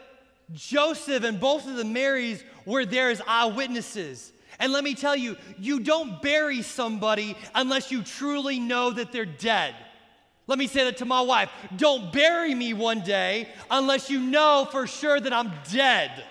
[0.53, 4.31] Joseph and both of the Marys were there as eyewitnesses.
[4.59, 9.25] And let me tell you, you don't bury somebody unless you truly know that they're
[9.25, 9.75] dead.
[10.47, 11.49] Let me say that to my wife.
[11.77, 16.25] Don't bury me one day unless you know for sure that I'm dead.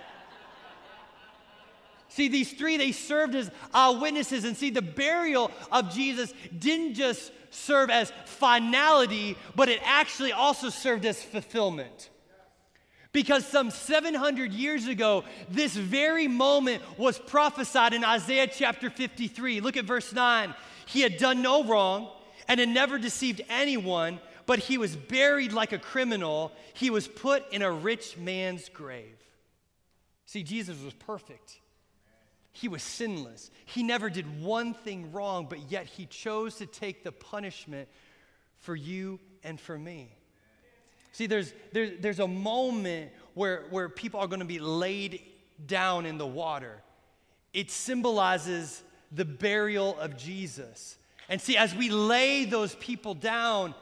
[2.09, 4.45] See, these three, they served as uh, witnesses.
[4.45, 10.71] And see, the burial of Jesus didn't just serve as finality, but it actually also
[10.71, 12.11] served as fulfillment.
[13.13, 19.61] Because some 700 years ago, this very moment was prophesied in Isaiah chapter 53.
[19.61, 20.55] Look at verse 9.
[20.87, 22.11] He had done no wrong
[22.49, 26.53] and had never deceived anyone, but he was buried like a criminal.
[26.75, 29.17] He was put in a rich man's grave.
[30.27, 31.61] See, Jesus was perfect.
[32.61, 33.53] He was sinless.
[33.67, 37.89] He never did one thing wrong, but yet he chose to take the punishment
[38.59, 40.11] for you and for me.
[41.13, 45.21] See, there's, there, there's a moment where, where people are going to be laid
[45.67, 46.83] down in the water.
[47.53, 50.99] It symbolizes the burial of Jesus.
[51.29, 53.73] And see, as we lay those people down,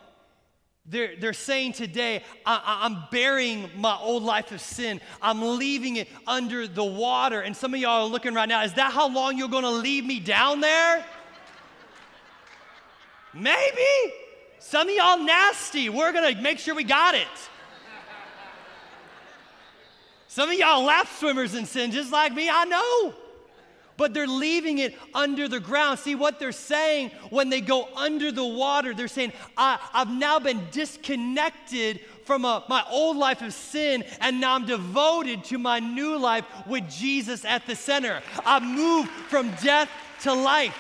[0.89, 5.01] they're, they're saying today, I, am burying my old life of sin.
[5.21, 7.41] I'm leaving it under the water.
[7.41, 9.71] And some of y'all are looking right now, is that how long you're going to
[9.71, 11.05] leave me down there?
[13.35, 14.15] Maybe.
[14.61, 15.89] Some of y'all nasty.
[15.89, 17.27] We're going to make sure we got it.
[20.29, 23.15] Some of y'all lap swimmers in sin just like me, I know
[23.97, 25.99] but they're leaving it under the ground.
[25.99, 28.95] See what they're saying when they go under the water?
[28.95, 34.41] They're saying, I, have now been disconnected from a, my old life of sin, and
[34.41, 38.21] now I'm devoted to my new life with Jesus at the center.
[38.45, 39.89] I move from death
[40.23, 40.77] to life.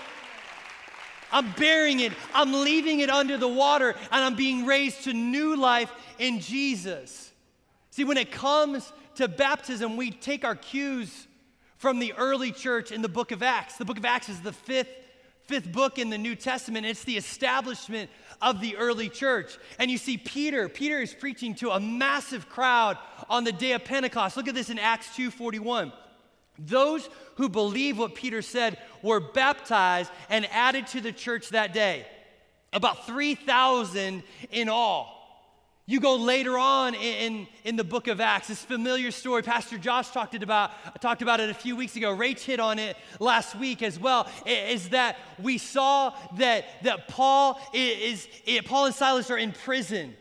[1.33, 5.57] I'm bearing it, I'm leaving it under the water, and I'm being raised to new
[5.57, 7.33] life in Jesus.
[7.91, 11.26] See, when it comes to baptism, we take our cues
[11.79, 13.77] from the early church in the book of Acts.
[13.77, 14.89] The book of Acts is the fifth,
[15.45, 16.87] fifth book in the New Testament.
[16.87, 18.11] It's the establishment
[18.41, 19.57] of the early church.
[19.79, 23.85] And you see Peter, Peter is preaching to a massive crowd on the day of
[23.85, 24.37] Pentecost.
[24.37, 25.93] Look at this in Acts 2:41.
[26.59, 32.07] Those who believe what Peter said were baptized and added to the church that day.
[32.73, 35.16] About 3,000 in all.
[35.89, 39.45] You go later on in, in the book of Acts, this familiar story.
[39.45, 42.13] Pastor Josh talked about, talked about it a few weeks ago.
[42.13, 44.29] Rach hit on it last week as well.
[44.45, 50.17] Is that we saw that, that Paul is, is Paul and Silas are in prison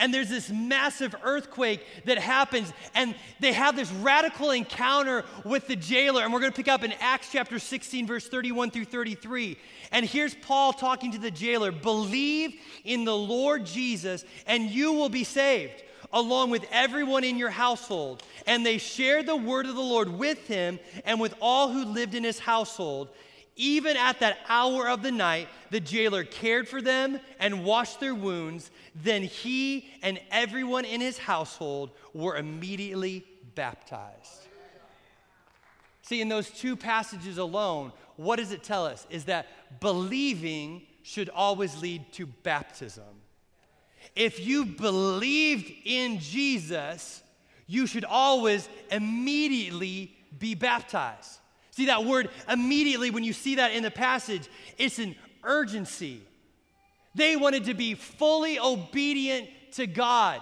[0.00, 5.76] and there's this massive earthquake that happens, and they have this radical encounter with the
[5.76, 6.22] jailer.
[6.22, 9.58] And we're going to pick up in Acts chapter 16, verse 31 through 33.
[9.92, 15.10] And here's Paul talking to the jailer Believe in the Lord Jesus, and you will
[15.10, 15.82] be saved,
[16.14, 18.22] along with everyone in your household.
[18.46, 22.14] And they shared the word of the Lord with him and with all who lived
[22.14, 23.10] in his household.
[23.60, 28.14] Even at that hour of the night, the jailer cared for them and washed their
[28.14, 28.70] wounds.
[28.94, 34.48] Then he and everyone in his household were immediately baptized.
[36.00, 39.06] See, in those two passages alone, what does it tell us?
[39.10, 39.46] Is that
[39.78, 43.04] believing should always lead to baptism.
[44.16, 47.22] If you believed in Jesus,
[47.66, 51.40] you should always immediately be baptized.
[51.70, 56.22] See that word immediately when you see that in the passage, it's an urgency.
[57.14, 60.40] They wanted to be fully obedient to God.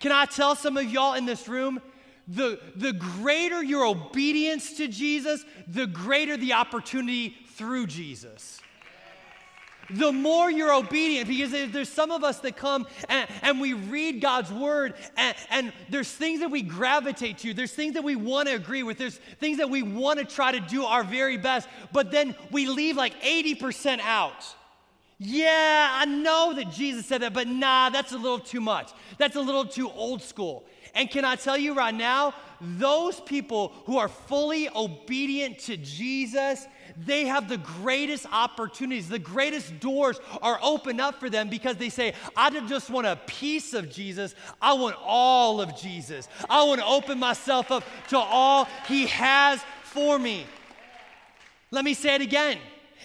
[0.00, 1.80] Can I tell some of y'all in this room?
[2.28, 8.61] The, the greater your obedience to Jesus, the greater the opportunity through Jesus
[9.94, 11.28] the more you're obedient.
[11.28, 15.72] Because there's some of us that come and, and we read God's word, and, and,
[15.88, 19.16] there's things that we gravitate to, there's things that we want to agree with, there's
[19.40, 22.96] things that we want to try to do our very best, but then we leave
[22.96, 24.54] like 80% out.
[25.18, 28.90] Yeah, I know that Jesus said that, but nah, that's a little too much.
[29.18, 30.64] That's a little too old school.
[30.94, 36.66] And can I tell you right now, those people who are fully obedient to Jesus,
[36.96, 39.08] they have the greatest opportunities.
[39.08, 43.06] The greatest doors are opened up for them because they say, I don't just want
[43.06, 46.28] a piece of Jesus, I want all of Jesus.
[46.48, 50.46] I want to open myself up to all He has for me.
[51.70, 52.58] Let me say it again.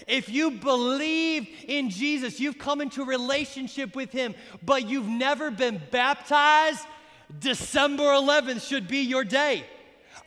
[0.06, 5.50] If you believe in Jesus, you've come into a relationship with Him, but you've never
[5.50, 6.86] been baptized,
[7.40, 9.64] December 11th should be your day.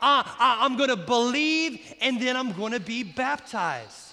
[0.01, 4.07] Uh, I, I'm going to believe and then I'm going to be baptized.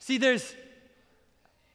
[0.00, 0.54] See, there's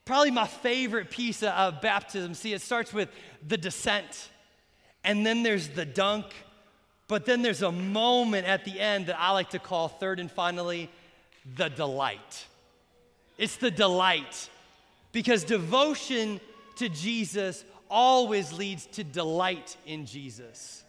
[0.05, 2.33] probably my favorite piece of baptism.
[2.33, 3.09] See, it starts with
[3.47, 4.29] the descent,
[5.03, 6.27] and then there's the dunk,
[7.07, 10.31] but then there's a moment at the end that I like to call third and
[10.31, 10.89] finally
[11.55, 12.45] the delight.
[13.37, 14.49] It's the delight
[15.11, 16.39] because devotion
[16.77, 20.80] to Jesus always leads to delight in Jesus.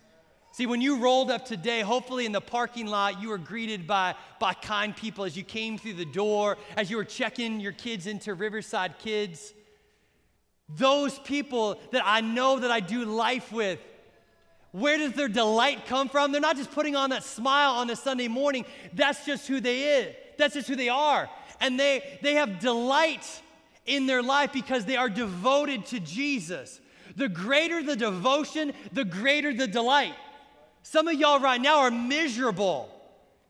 [0.53, 4.15] See, when you rolled up today, hopefully in the parking lot, you were greeted by,
[4.39, 8.07] by kind people as you came through the door, as you were checking your kids
[8.07, 9.55] into Riverside Kids.
[10.69, 13.79] Those people that I know that I do life with,
[14.73, 16.33] where does their delight come from?
[16.33, 18.67] They're not just putting on that smile on a Sunday morning.
[18.93, 20.15] That's just who they is.
[20.37, 21.31] That's just who they are.
[21.63, 23.27] And they, they have delight
[23.87, 26.79] in their life because they are devoted to Jesus.
[27.17, 30.15] The greater the devotion, the greater the delight.
[30.83, 32.89] Some of y'all right now are miserable.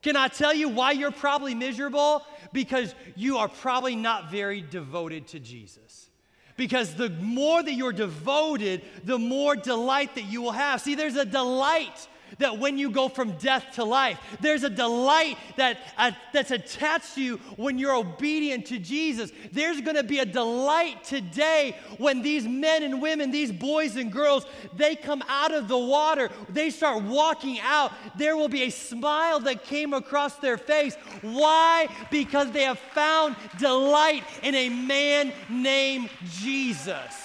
[0.03, 2.25] Can I tell you why you're probably miserable?
[2.53, 6.11] Because you are probably not very devoted to Jesus.
[6.57, 10.81] Because the more that you're devoted, the more delight that you will have.
[10.81, 12.09] See, there's a delight
[12.39, 17.15] that when you go from death to life, there's a delight that, uh, that's attached
[17.15, 19.33] to you when you're obedient to Jesus.
[19.53, 24.11] There's going to be a delight today when these men and women, these boys and
[24.11, 27.93] girls, they come out of the water, they start walking out.
[28.17, 30.95] There will be a smile that came across their face.
[31.23, 31.89] Why?
[32.11, 37.22] Because they have found delight in a man named Jesus.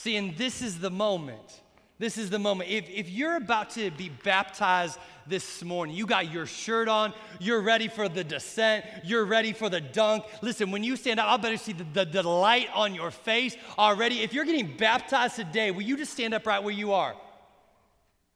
[0.00, 1.60] See, and this is the moment.
[1.98, 2.70] This is the moment.
[2.70, 7.60] If, if you're about to be baptized this morning, you got your shirt on, you're
[7.60, 10.24] ready for the descent, you're ready for the dunk.
[10.40, 13.54] Listen, when you stand up, I'll better see the, the, the light on your face
[13.76, 14.20] already.
[14.20, 17.14] If you're getting baptized today, will you just stand up right where you are?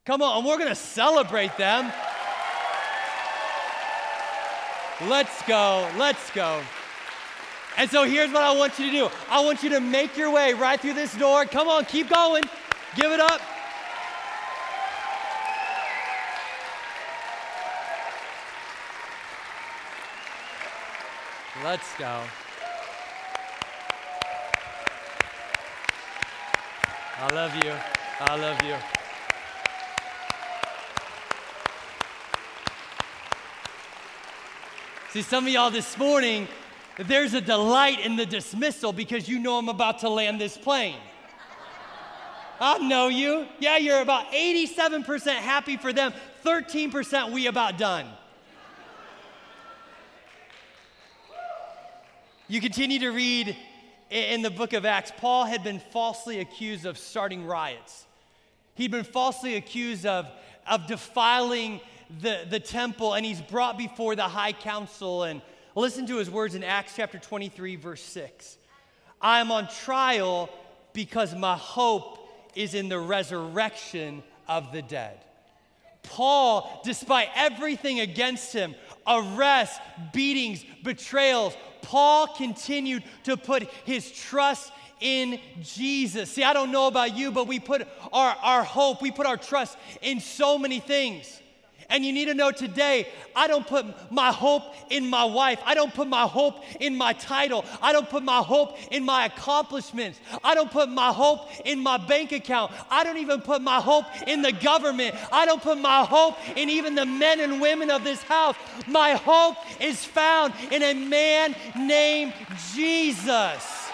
[0.05, 1.91] Come on, and we're gonna celebrate them.
[5.09, 6.61] Let's go, let's go.
[7.77, 10.31] And so here's what I want you to do I want you to make your
[10.31, 11.45] way right through this door.
[11.45, 12.43] Come on, keep going.
[12.95, 13.41] Give it up.
[21.63, 22.21] Let's go.
[27.17, 27.73] I love you.
[28.19, 28.75] I love you.
[35.11, 36.47] See, some of y'all this morning,
[36.97, 40.97] there's a delight in the dismissal because you know I'm about to land this plane.
[42.59, 43.47] I know you.
[43.59, 46.13] Yeah, you're about 87% happy for them,
[46.45, 48.07] 13% we about done.
[52.47, 53.57] You continue to read
[54.09, 58.05] in the book of Acts, Paul had been falsely accused of starting riots.
[58.75, 60.29] He'd been falsely accused of,
[60.67, 61.81] of defiling
[62.21, 65.41] the, the temple, and he's brought before the high council and
[65.75, 68.57] Listen to his words in Acts chapter 23, verse 6.
[69.21, 70.49] I am on trial
[70.93, 72.19] because my hope
[72.55, 75.19] is in the resurrection of the dead.
[76.03, 79.79] Paul, despite everything against him arrests,
[80.13, 81.55] beatings, betrayals
[81.85, 86.31] Paul continued to put his trust in Jesus.
[86.31, 89.37] See, I don't know about you, but we put our, our hope, we put our
[89.37, 91.41] trust in so many things.
[91.89, 95.59] And you need to know today, I don't put my hope in my wife.
[95.65, 97.65] I don't put my hope in my title.
[97.81, 100.19] I don't put my hope in my accomplishments.
[100.43, 102.71] I don't put my hope in my bank account.
[102.89, 105.15] I don't even put my hope in the government.
[105.31, 108.55] I don't put my hope in even the men and women of this house.
[108.87, 112.33] My hope is found in a man named
[112.73, 113.84] Jesus.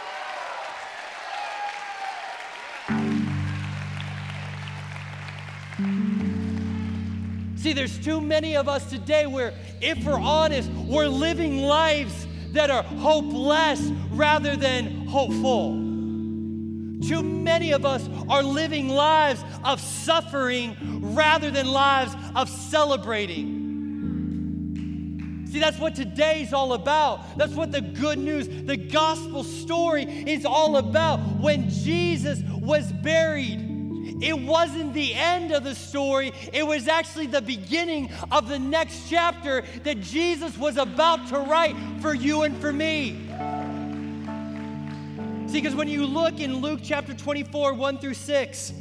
[7.62, 12.72] See, there's too many of us today where, if we're honest, we're living lives that
[12.72, 15.74] are hopeless rather than hopeful.
[17.08, 20.76] Too many of us are living lives of suffering
[21.14, 23.60] rather than lives of celebrating.
[25.52, 27.38] See, that's what today's all about.
[27.38, 31.20] That's what the good news, the gospel story is all about.
[31.40, 33.71] When Jesus was buried,
[34.22, 39.10] it wasn't the end of the story, it was actually the beginning of the next
[39.10, 43.28] chapter that Jesus was about to write for you and for me.
[45.48, 48.74] See, because when you look in Luke chapter 24, 1 through 6,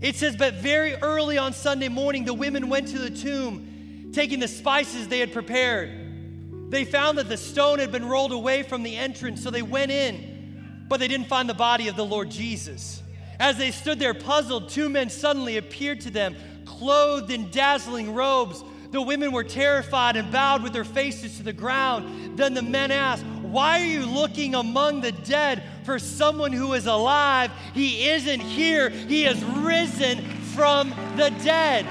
[0.00, 4.40] it says, But very early on Sunday morning, the women went to the tomb, taking
[4.40, 6.70] the spices they had prepared.
[6.70, 9.92] They found that the stone had been rolled away from the entrance, so they went
[9.92, 13.03] in, but they didn't find the body of the Lord Jesus.
[13.44, 16.34] As they stood there puzzled, two men suddenly appeared to them,
[16.64, 18.64] clothed in dazzling robes.
[18.90, 22.38] The women were terrified and bowed with their faces to the ground.
[22.38, 26.86] Then the men asked, Why are you looking among the dead for someone who is
[26.86, 27.50] alive?
[27.74, 30.24] He isn't here, he has risen
[30.54, 31.84] from the dead.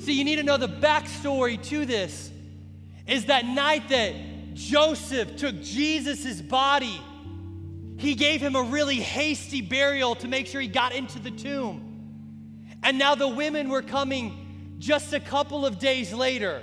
[0.00, 2.30] So you need to know the backstory to this
[3.06, 4.14] is that night that
[4.54, 7.00] Joseph took Jesus' body,
[7.98, 11.82] he gave him a really hasty burial to make sure he got into the tomb.
[12.82, 16.62] And now the women were coming just a couple of days later.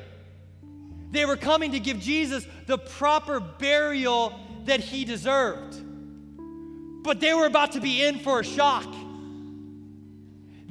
[1.12, 5.80] They were coming to give Jesus the proper burial that he deserved.
[7.04, 8.88] But they were about to be in for a shock.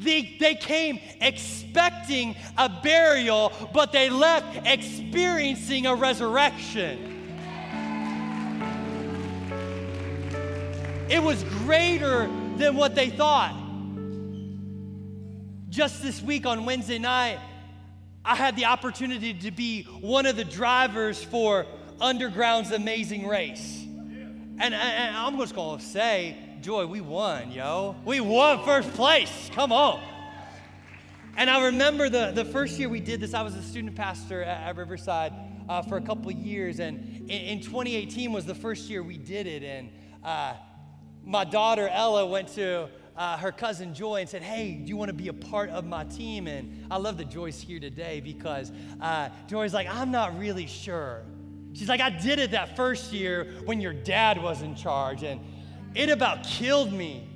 [0.02, 7.08] They, they came expecting a burial, but they left experiencing a resurrection.
[11.08, 13.54] It was greater than what they thought.
[15.68, 17.38] Just this week on Wednesday night,
[18.24, 21.66] I had the opportunity to be one of the drivers for
[22.00, 23.82] Underground's Amazing Race.
[23.82, 27.96] And, and I'm just gonna say, Joy, we won, yo.
[28.04, 29.50] We won first place.
[29.52, 30.00] Come on.
[31.36, 34.44] And I remember the, the first year we did this, I was a student pastor
[34.44, 35.32] at, at Riverside
[35.68, 36.78] uh, for a couple years.
[36.78, 39.64] And in, in, 2018 was the first year we did it.
[39.64, 39.90] And
[40.22, 40.54] uh,
[41.24, 45.08] my daughter Ella went to uh, her cousin Joy and said, Hey, do you want
[45.08, 46.46] to be a part of my team?
[46.46, 51.24] And I love that Joy's here today because uh, Joy's like, I'm not really sure.
[51.72, 55.24] She's like, I did it that first year when your dad was in charge.
[55.24, 55.40] And
[55.94, 57.28] it about killed me.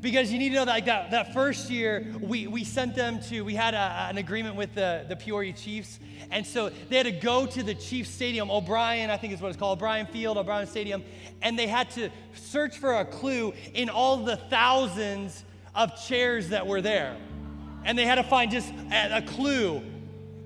[0.00, 3.18] Because you need to know that like that, that first year, we, we sent them
[3.30, 5.98] to, we had a, an agreement with the, the Peoria Chiefs.
[6.30, 9.48] And so they had to go to the Chiefs Stadium, O'Brien, I think is what
[9.48, 11.02] it's called, O'Brien Field, O'Brien Stadium.
[11.42, 15.44] And they had to search for a clue in all the thousands
[15.74, 17.16] of chairs that were there.
[17.84, 19.82] And they had to find just a, a clue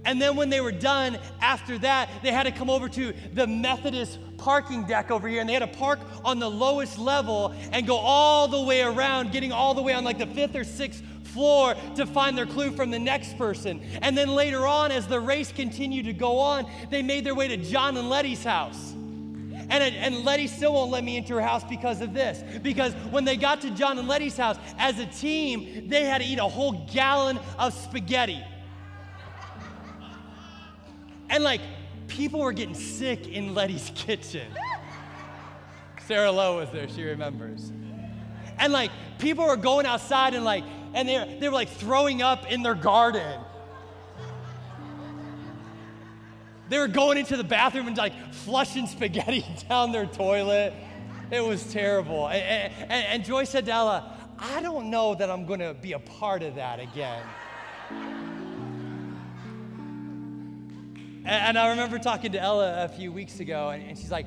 [0.04, 3.46] and then when they were done, after that, they had to come over to the
[3.46, 7.86] Methodist parking deck over here, and they had to park on the lowest level and
[7.86, 11.02] go all the way around, getting all the way on like the fifth or sixth
[11.32, 13.80] floor to find their clue from the next person.
[14.02, 17.48] And then later on, as the race continued to go on, they made their way
[17.48, 18.92] to John and Letty's house.
[19.70, 22.42] And, and Letty still won't let me into her house because of this.
[22.62, 26.26] Because when they got to John and Letty's house, as a team, they had to
[26.26, 28.42] eat a whole gallon of spaghetti.
[31.32, 31.62] And like,
[32.08, 34.46] people were getting sick in Letty's kitchen.
[36.06, 37.72] Sarah Lowe was there, she remembers.
[38.58, 40.62] And like, people were going outside and like,
[40.94, 43.40] and they, they were like throwing up in their garden.
[46.68, 50.74] They were going into the bathroom and like flushing spaghetti down their toilet.
[51.30, 52.28] It was terrible.
[52.28, 55.98] And, and, and Joy said to Ella, I don't know that I'm gonna be a
[55.98, 57.22] part of that again.
[61.24, 64.26] And, I remember talking to Ella a few weeks ago, and, she's like,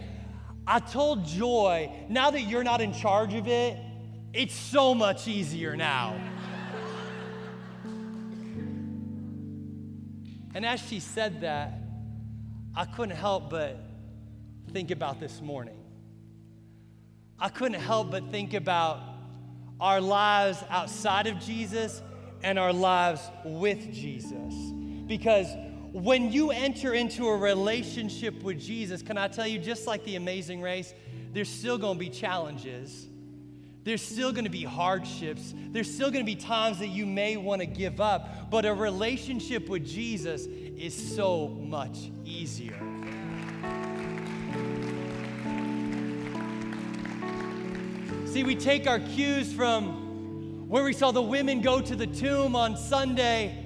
[0.66, 3.78] I told Joy, now that you're not in charge of it,
[4.34, 6.20] it's so much easier now.
[10.56, 11.80] and as she said that,
[12.76, 13.78] I couldn't help but
[14.72, 15.78] think about this morning.
[17.38, 19.02] I couldn't help but think about
[19.80, 22.02] our lives outside of Jesus
[22.44, 24.54] and our lives with Jesus.
[25.06, 25.48] Because
[25.96, 30.18] when you enter into a relationship with Jesus, can I tell you, just like the
[30.18, 30.94] amazing race,
[31.32, 33.08] there's still gonna be challenges.
[33.86, 35.54] There's still gonna be hardships.
[35.56, 38.52] There's still gonna be times that you may wanna give up.
[38.52, 42.78] But a relationship with Jesus is so much easier.
[48.26, 52.54] See, we take our cues from where we saw the women go to the tomb
[52.54, 53.65] on Sunday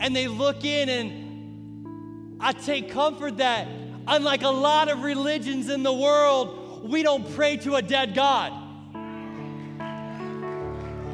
[0.00, 3.68] and they look in, and I take comfort that,
[4.08, 8.52] unlike a lot of religions in the world, we don't pray to a dead God.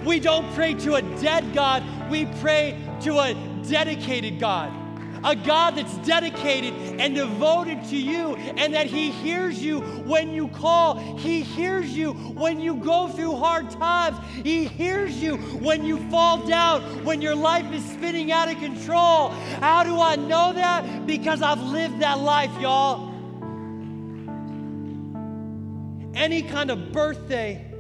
[0.05, 3.35] We don't pray to a dead God, we pray to a
[3.69, 4.86] dedicated God
[5.27, 10.47] a God that's dedicated and devoted to you, and that He hears you when you
[10.49, 11.19] call.
[11.19, 14.17] He hears you when you go through hard times.
[14.45, 19.31] He hears you when you fall down, when your life is spinning out of control.
[19.61, 21.07] How do I know that?
[21.07, 23.13] Because I've lived that life, y'all.
[26.15, 27.75] Any kind of birthday,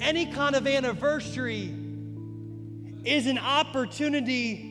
[0.00, 1.74] any kind of anniversary
[3.04, 4.65] is an opportunity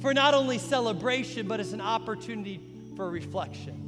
[0.00, 2.60] for not only celebration, but it's an opportunity
[2.96, 3.82] for reflection.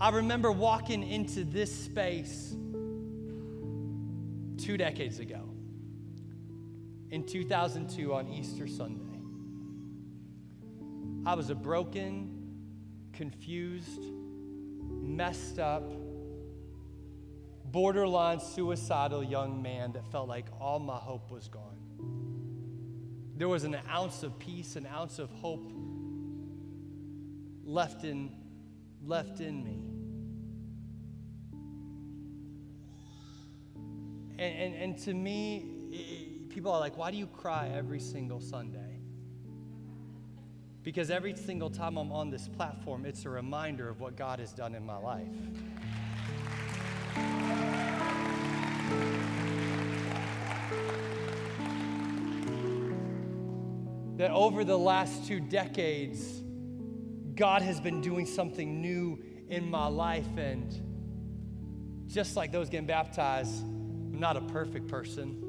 [0.00, 2.56] I remember walking into this space
[4.56, 5.48] two decades ago,
[7.10, 9.20] in 2002 on Easter Sunday.
[11.24, 12.30] I was a broken,
[13.12, 14.02] confused,
[15.02, 15.92] messed up,
[17.64, 21.78] borderline suicidal young man that felt like all my hope was gone.
[23.36, 25.72] There was an ounce of peace, an ounce of hope
[27.64, 28.30] left in,
[29.04, 29.78] left in me.
[34.38, 39.00] And, and, and to me, people are like, why do you cry every single Sunday?
[40.82, 44.52] Because every single time I'm on this platform, it's a reminder of what God has
[44.52, 45.28] done in my life.
[54.22, 56.44] That over the last two decades,
[57.34, 59.18] God has been doing something new
[59.48, 60.36] in my life.
[60.36, 65.40] And just like those getting baptized, I'm not a perfect person,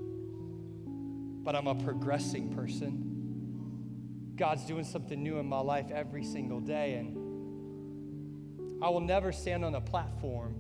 [1.44, 4.34] but I'm a progressing person.
[4.36, 6.96] God's doing something new in my life every single day.
[6.96, 10.56] And I will never stand on a platform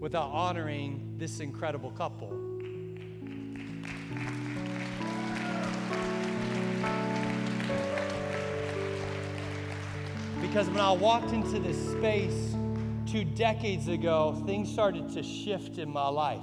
[0.00, 2.51] without honoring this incredible couple.
[10.52, 12.54] Because when I walked into this space
[13.06, 16.42] two decades ago, things started to shift in my life.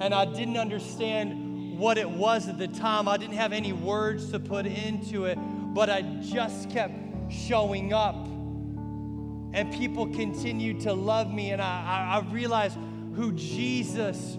[0.00, 3.08] And I didn't understand what it was at the time.
[3.08, 5.38] I didn't have any words to put into it,
[5.72, 6.92] but I just kept
[7.32, 8.26] showing up.
[8.26, 12.76] And people continued to love me, and I, I, I realized
[13.14, 14.36] who Jesus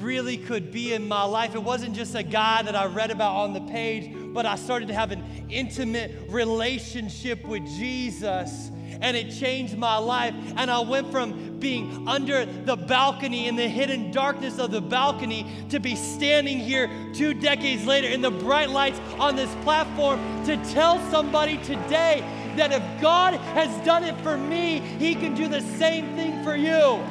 [0.00, 1.54] really could be in my life.
[1.54, 4.88] It wasn't just a guy that I read about on the page, but I started
[4.88, 8.70] to have an intimate relationship with Jesus
[9.02, 10.34] and it changed my life.
[10.56, 15.46] And I went from being under the balcony in the hidden darkness of the balcony
[15.70, 20.56] to be standing here two decades later in the bright lights on this platform to
[20.72, 22.24] tell somebody today
[22.56, 26.56] that if God has done it for me, He can do the same thing for
[26.56, 27.02] you.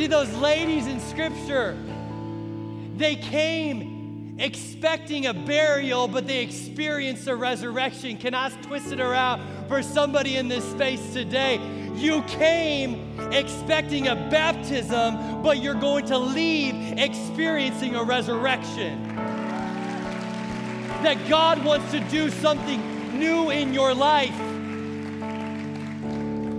[0.00, 1.76] See, those ladies in Scripture,
[2.96, 8.16] they came expecting a burial, but they experienced a resurrection.
[8.16, 11.60] Can I twist it around for somebody in this space today?
[11.96, 19.06] You came expecting a baptism, but you're going to leave experiencing a resurrection.
[21.02, 24.32] That God wants to do something new in your life.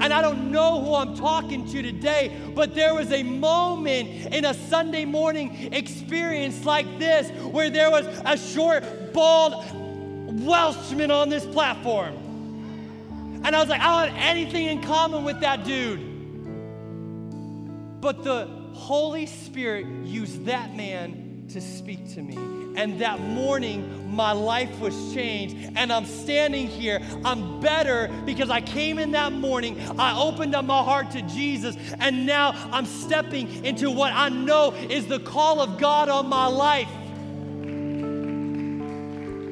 [0.01, 4.45] And I don't know who I'm talking to today, but there was a moment in
[4.45, 8.83] a Sunday morning experience like this where there was a short,
[9.13, 9.63] bald
[10.43, 12.15] Welshman on this platform.
[13.43, 15.99] And I was like, I don't have anything in common with that dude.
[18.01, 21.20] But the Holy Spirit used that man
[21.53, 22.35] to speak to me.
[22.75, 25.73] And that morning, my life was changed.
[25.75, 27.01] And I'm standing here.
[27.25, 29.79] I'm better because I came in that morning.
[29.99, 31.75] I opened up my heart to Jesus.
[31.99, 36.47] And now I'm stepping into what I know is the call of God on my
[36.47, 36.89] life.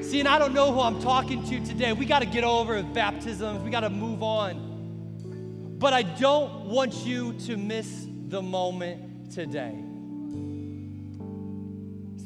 [0.09, 1.93] See, and I don't know who I'm talking to today.
[1.93, 5.77] We got to get over baptisms, we got to move on.
[5.77, 9.88] But I don't want you to miss the moment today.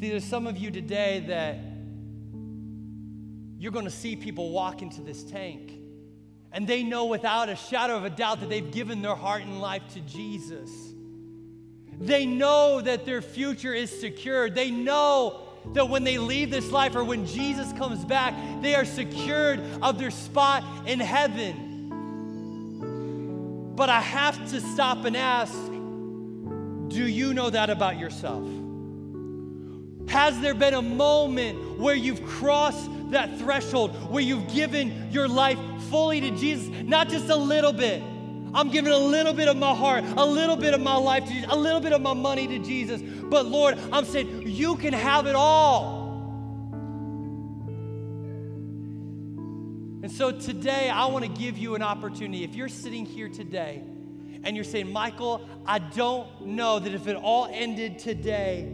[0.04, 1.56] See, there's some of you today that
[3.58, 5.72] you're going to see people walk into this tank
[6.52, 9.62] and they know without a shadow of a doubt that they've given their heart and
[9.62, 10.70] life to Jesus.
[12.02, 14.56] They know that their future is secured.
[14.56, 18.84] They know that when they leave this life or when Jesus comes back, they are
[18.84, 21.94] secured of their spot in heaven.
[23.74, 25.54] But I have to stop and ask
[26.90, 28.44] do you know that about yourself?
[30.08, 35.58] Has there been a moment where you've crossed that threshold, where you've given your life
[35.90, 36.70] fully to Jesus?
[36.84, 38.02] Not just a little bit.
[38.54, 41.34] I'm giving a little bit of my heart, a little bit of my life to
[41.34, 43.02] Jesus, a little bit of my money to Jesus.
[43.02, 46.04] But Lord, I'm saying you can have it all.
[50.04, 52.44] And so today, I want to give you an opportunity.
[52.44, 53.82] If you're sitting here today
[54.44, 58.70] and you're saying, Michael, I don't know that if it all ended today,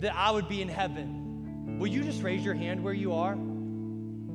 [0.00, 3.36] that I would be in heaven, will you just raise your hand where you are?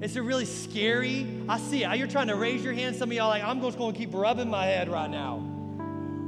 [0.01, 1.27] Is it really scary?
[1.47, 1.85] I see.
[1.95, 2.95] You're trying to raise your hand.
[2.95, 5.47] Some of y'all like, I'm just going to keep rubbing my head right now.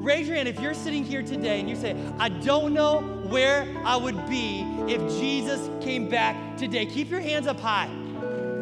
[0.04, 3.66] Raise your hand if you're sitting here today and you say, I don't know where
[3.84, 6.86] I would be if Jesus came back today.
[6.86, 7.88] Keep your hands up high.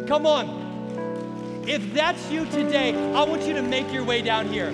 [0.07, 1.63] Come on.
[1.67, 4.71] If that's you today, I want you to make your way down here.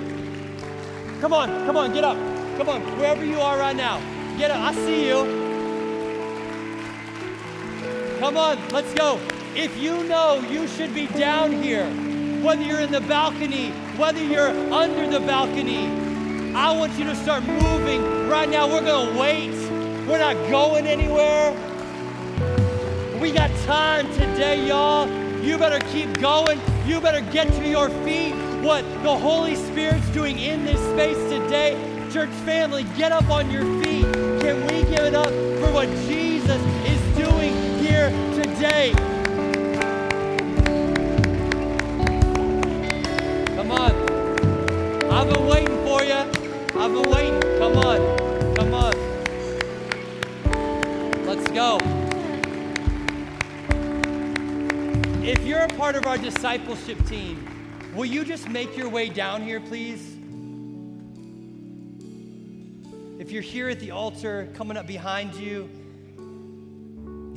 [1.20, 2.18] Come on, come on, get up.
[2.58, 4.00] Come on, wherever you are right now.
[4.38, 4.60] Get up.
[4.60, 5.37] I see you.
[8.20, 9.20] Come on, let's go.
[9.56, 11.88] If you know you should be down here,
[12.44, 15.88] whether you're in the balcony whether you're under the balcony,
[16.54, 18.68] I want you to start moving right now.
[18.68, 19.50] We're going to wait.
[20.08, 21.52] We're not going anywhere.
[23.20, 25.10] We got time today, y'all.
[25.42, 26.62] You better keep going.
[26.86, 28.34] You better get to your feet.
[28.62, 31.76] What the Holy Spirit's doing in this space today.
[32.12, 34.06] Church family, get up on your feet.
[34.42, 37.07] Can we give it up for what Jesus is
[38.58, 38.92] today?
[43.56, 43.92] Come on.
[45.12, 46.14] I've been waiting for you.
[46.14, 47.40] I've been waiting.
[47.60, 48.00] Come on.
[48.56, 48.94] Come on.
[51.28, 51.78] Let's go.
[55.24, 57.46] If you're a part of our discipleship team,
[57.94, 60.16] will you just make your way down here, please?
[63.20, 65.70] If you're here at the altar, coming up behind you,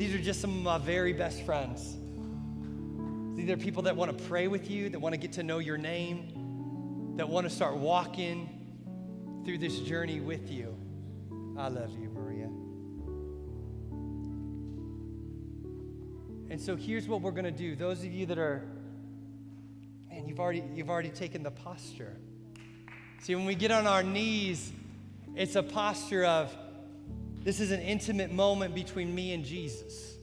[0.00, 1.94] these are just some of my very best friends.
[3.36, 5.58] These are people that want to pray with you, that want to get to know
[5.58, 10.74] your name, that want to start walking through this journey with you.
[11.58, 12.46] I love you, Maria.
[16.50, 17.76] And so here's what we're going to do.
[17.76, 18.64] Those of you that are,
[20.08, 22.16] man, you've already, you've already taken the posture.
[23.20, 24.72] See, when we get on our knees,
[25.36, 26.56] it's a posture of
[27.42, 30.16] this is an intimate moment between me and Jesus.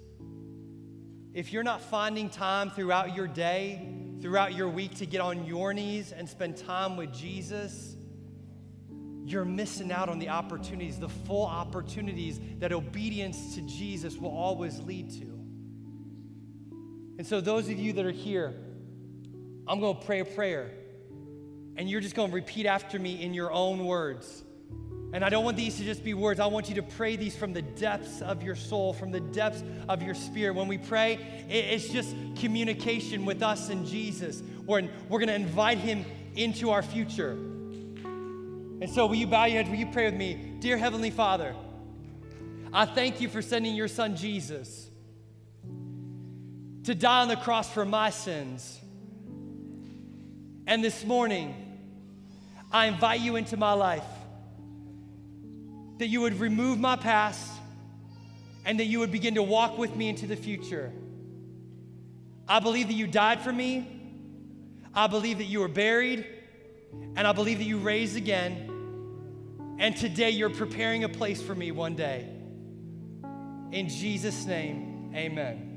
[1.34, 3.90] If you're not finding time throughout your day,
[4.22, 7.96] throughout your week to get on your knees and spend time with Jesus,
[9.26, 14.80] you're missing out on the opportunities, the full opportunities that obedience to Jesus will always
[14.80, 15.26] lead to.
[17.18, 18.54] And so, those of you that are here,
[19.68, 20.72] I'm going to pray a prayer,
[21.76, 24.44] and you're just going to repeat after me in your own words.
[25.14, 26.40] And I don't want these to just be words.
[26.40, 29.64] I want you to pray these from the depths of your soul, from the depths
[29.88, 30.56] of your spirit.
[30.56, 31.18] When we pray,
[31.50, 34.44] it's just communication with us and Jesus.
[34.66, 36.04] We're, we're going to invite him
[36.36, 37.32] into our future.
[37.32, 39.72] And so, will you bow your head?
[39.72, 40.58] Will you pray with me?
[40.60, 41.56] Dear Heavenly Father,
[42.74, 44.90] I thank you for sending your son Jesus
[46.84, 48.80] to die on the cross for my sins.
[50.68, 51.56] And this morning,
[52.72, 54.04] I invite you into my life
[55.98, 57.52] that you would remove my past
[58.66, 60.92] and that you would begin to walk with me into the future.
[62.48, 63.88] I believe that you died for me.
[64.94, 66.26] I believe that you were buried.
[67.16, 69.76] And I believe that you raised again.
[69.80, 72.28] And today you're preparing a place for me one day.
[73.72, 75.68] In Jesus' name, amen.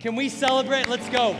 [0.00, 0.88] Can we celebrate?
[0.88, 1.36] Let's go.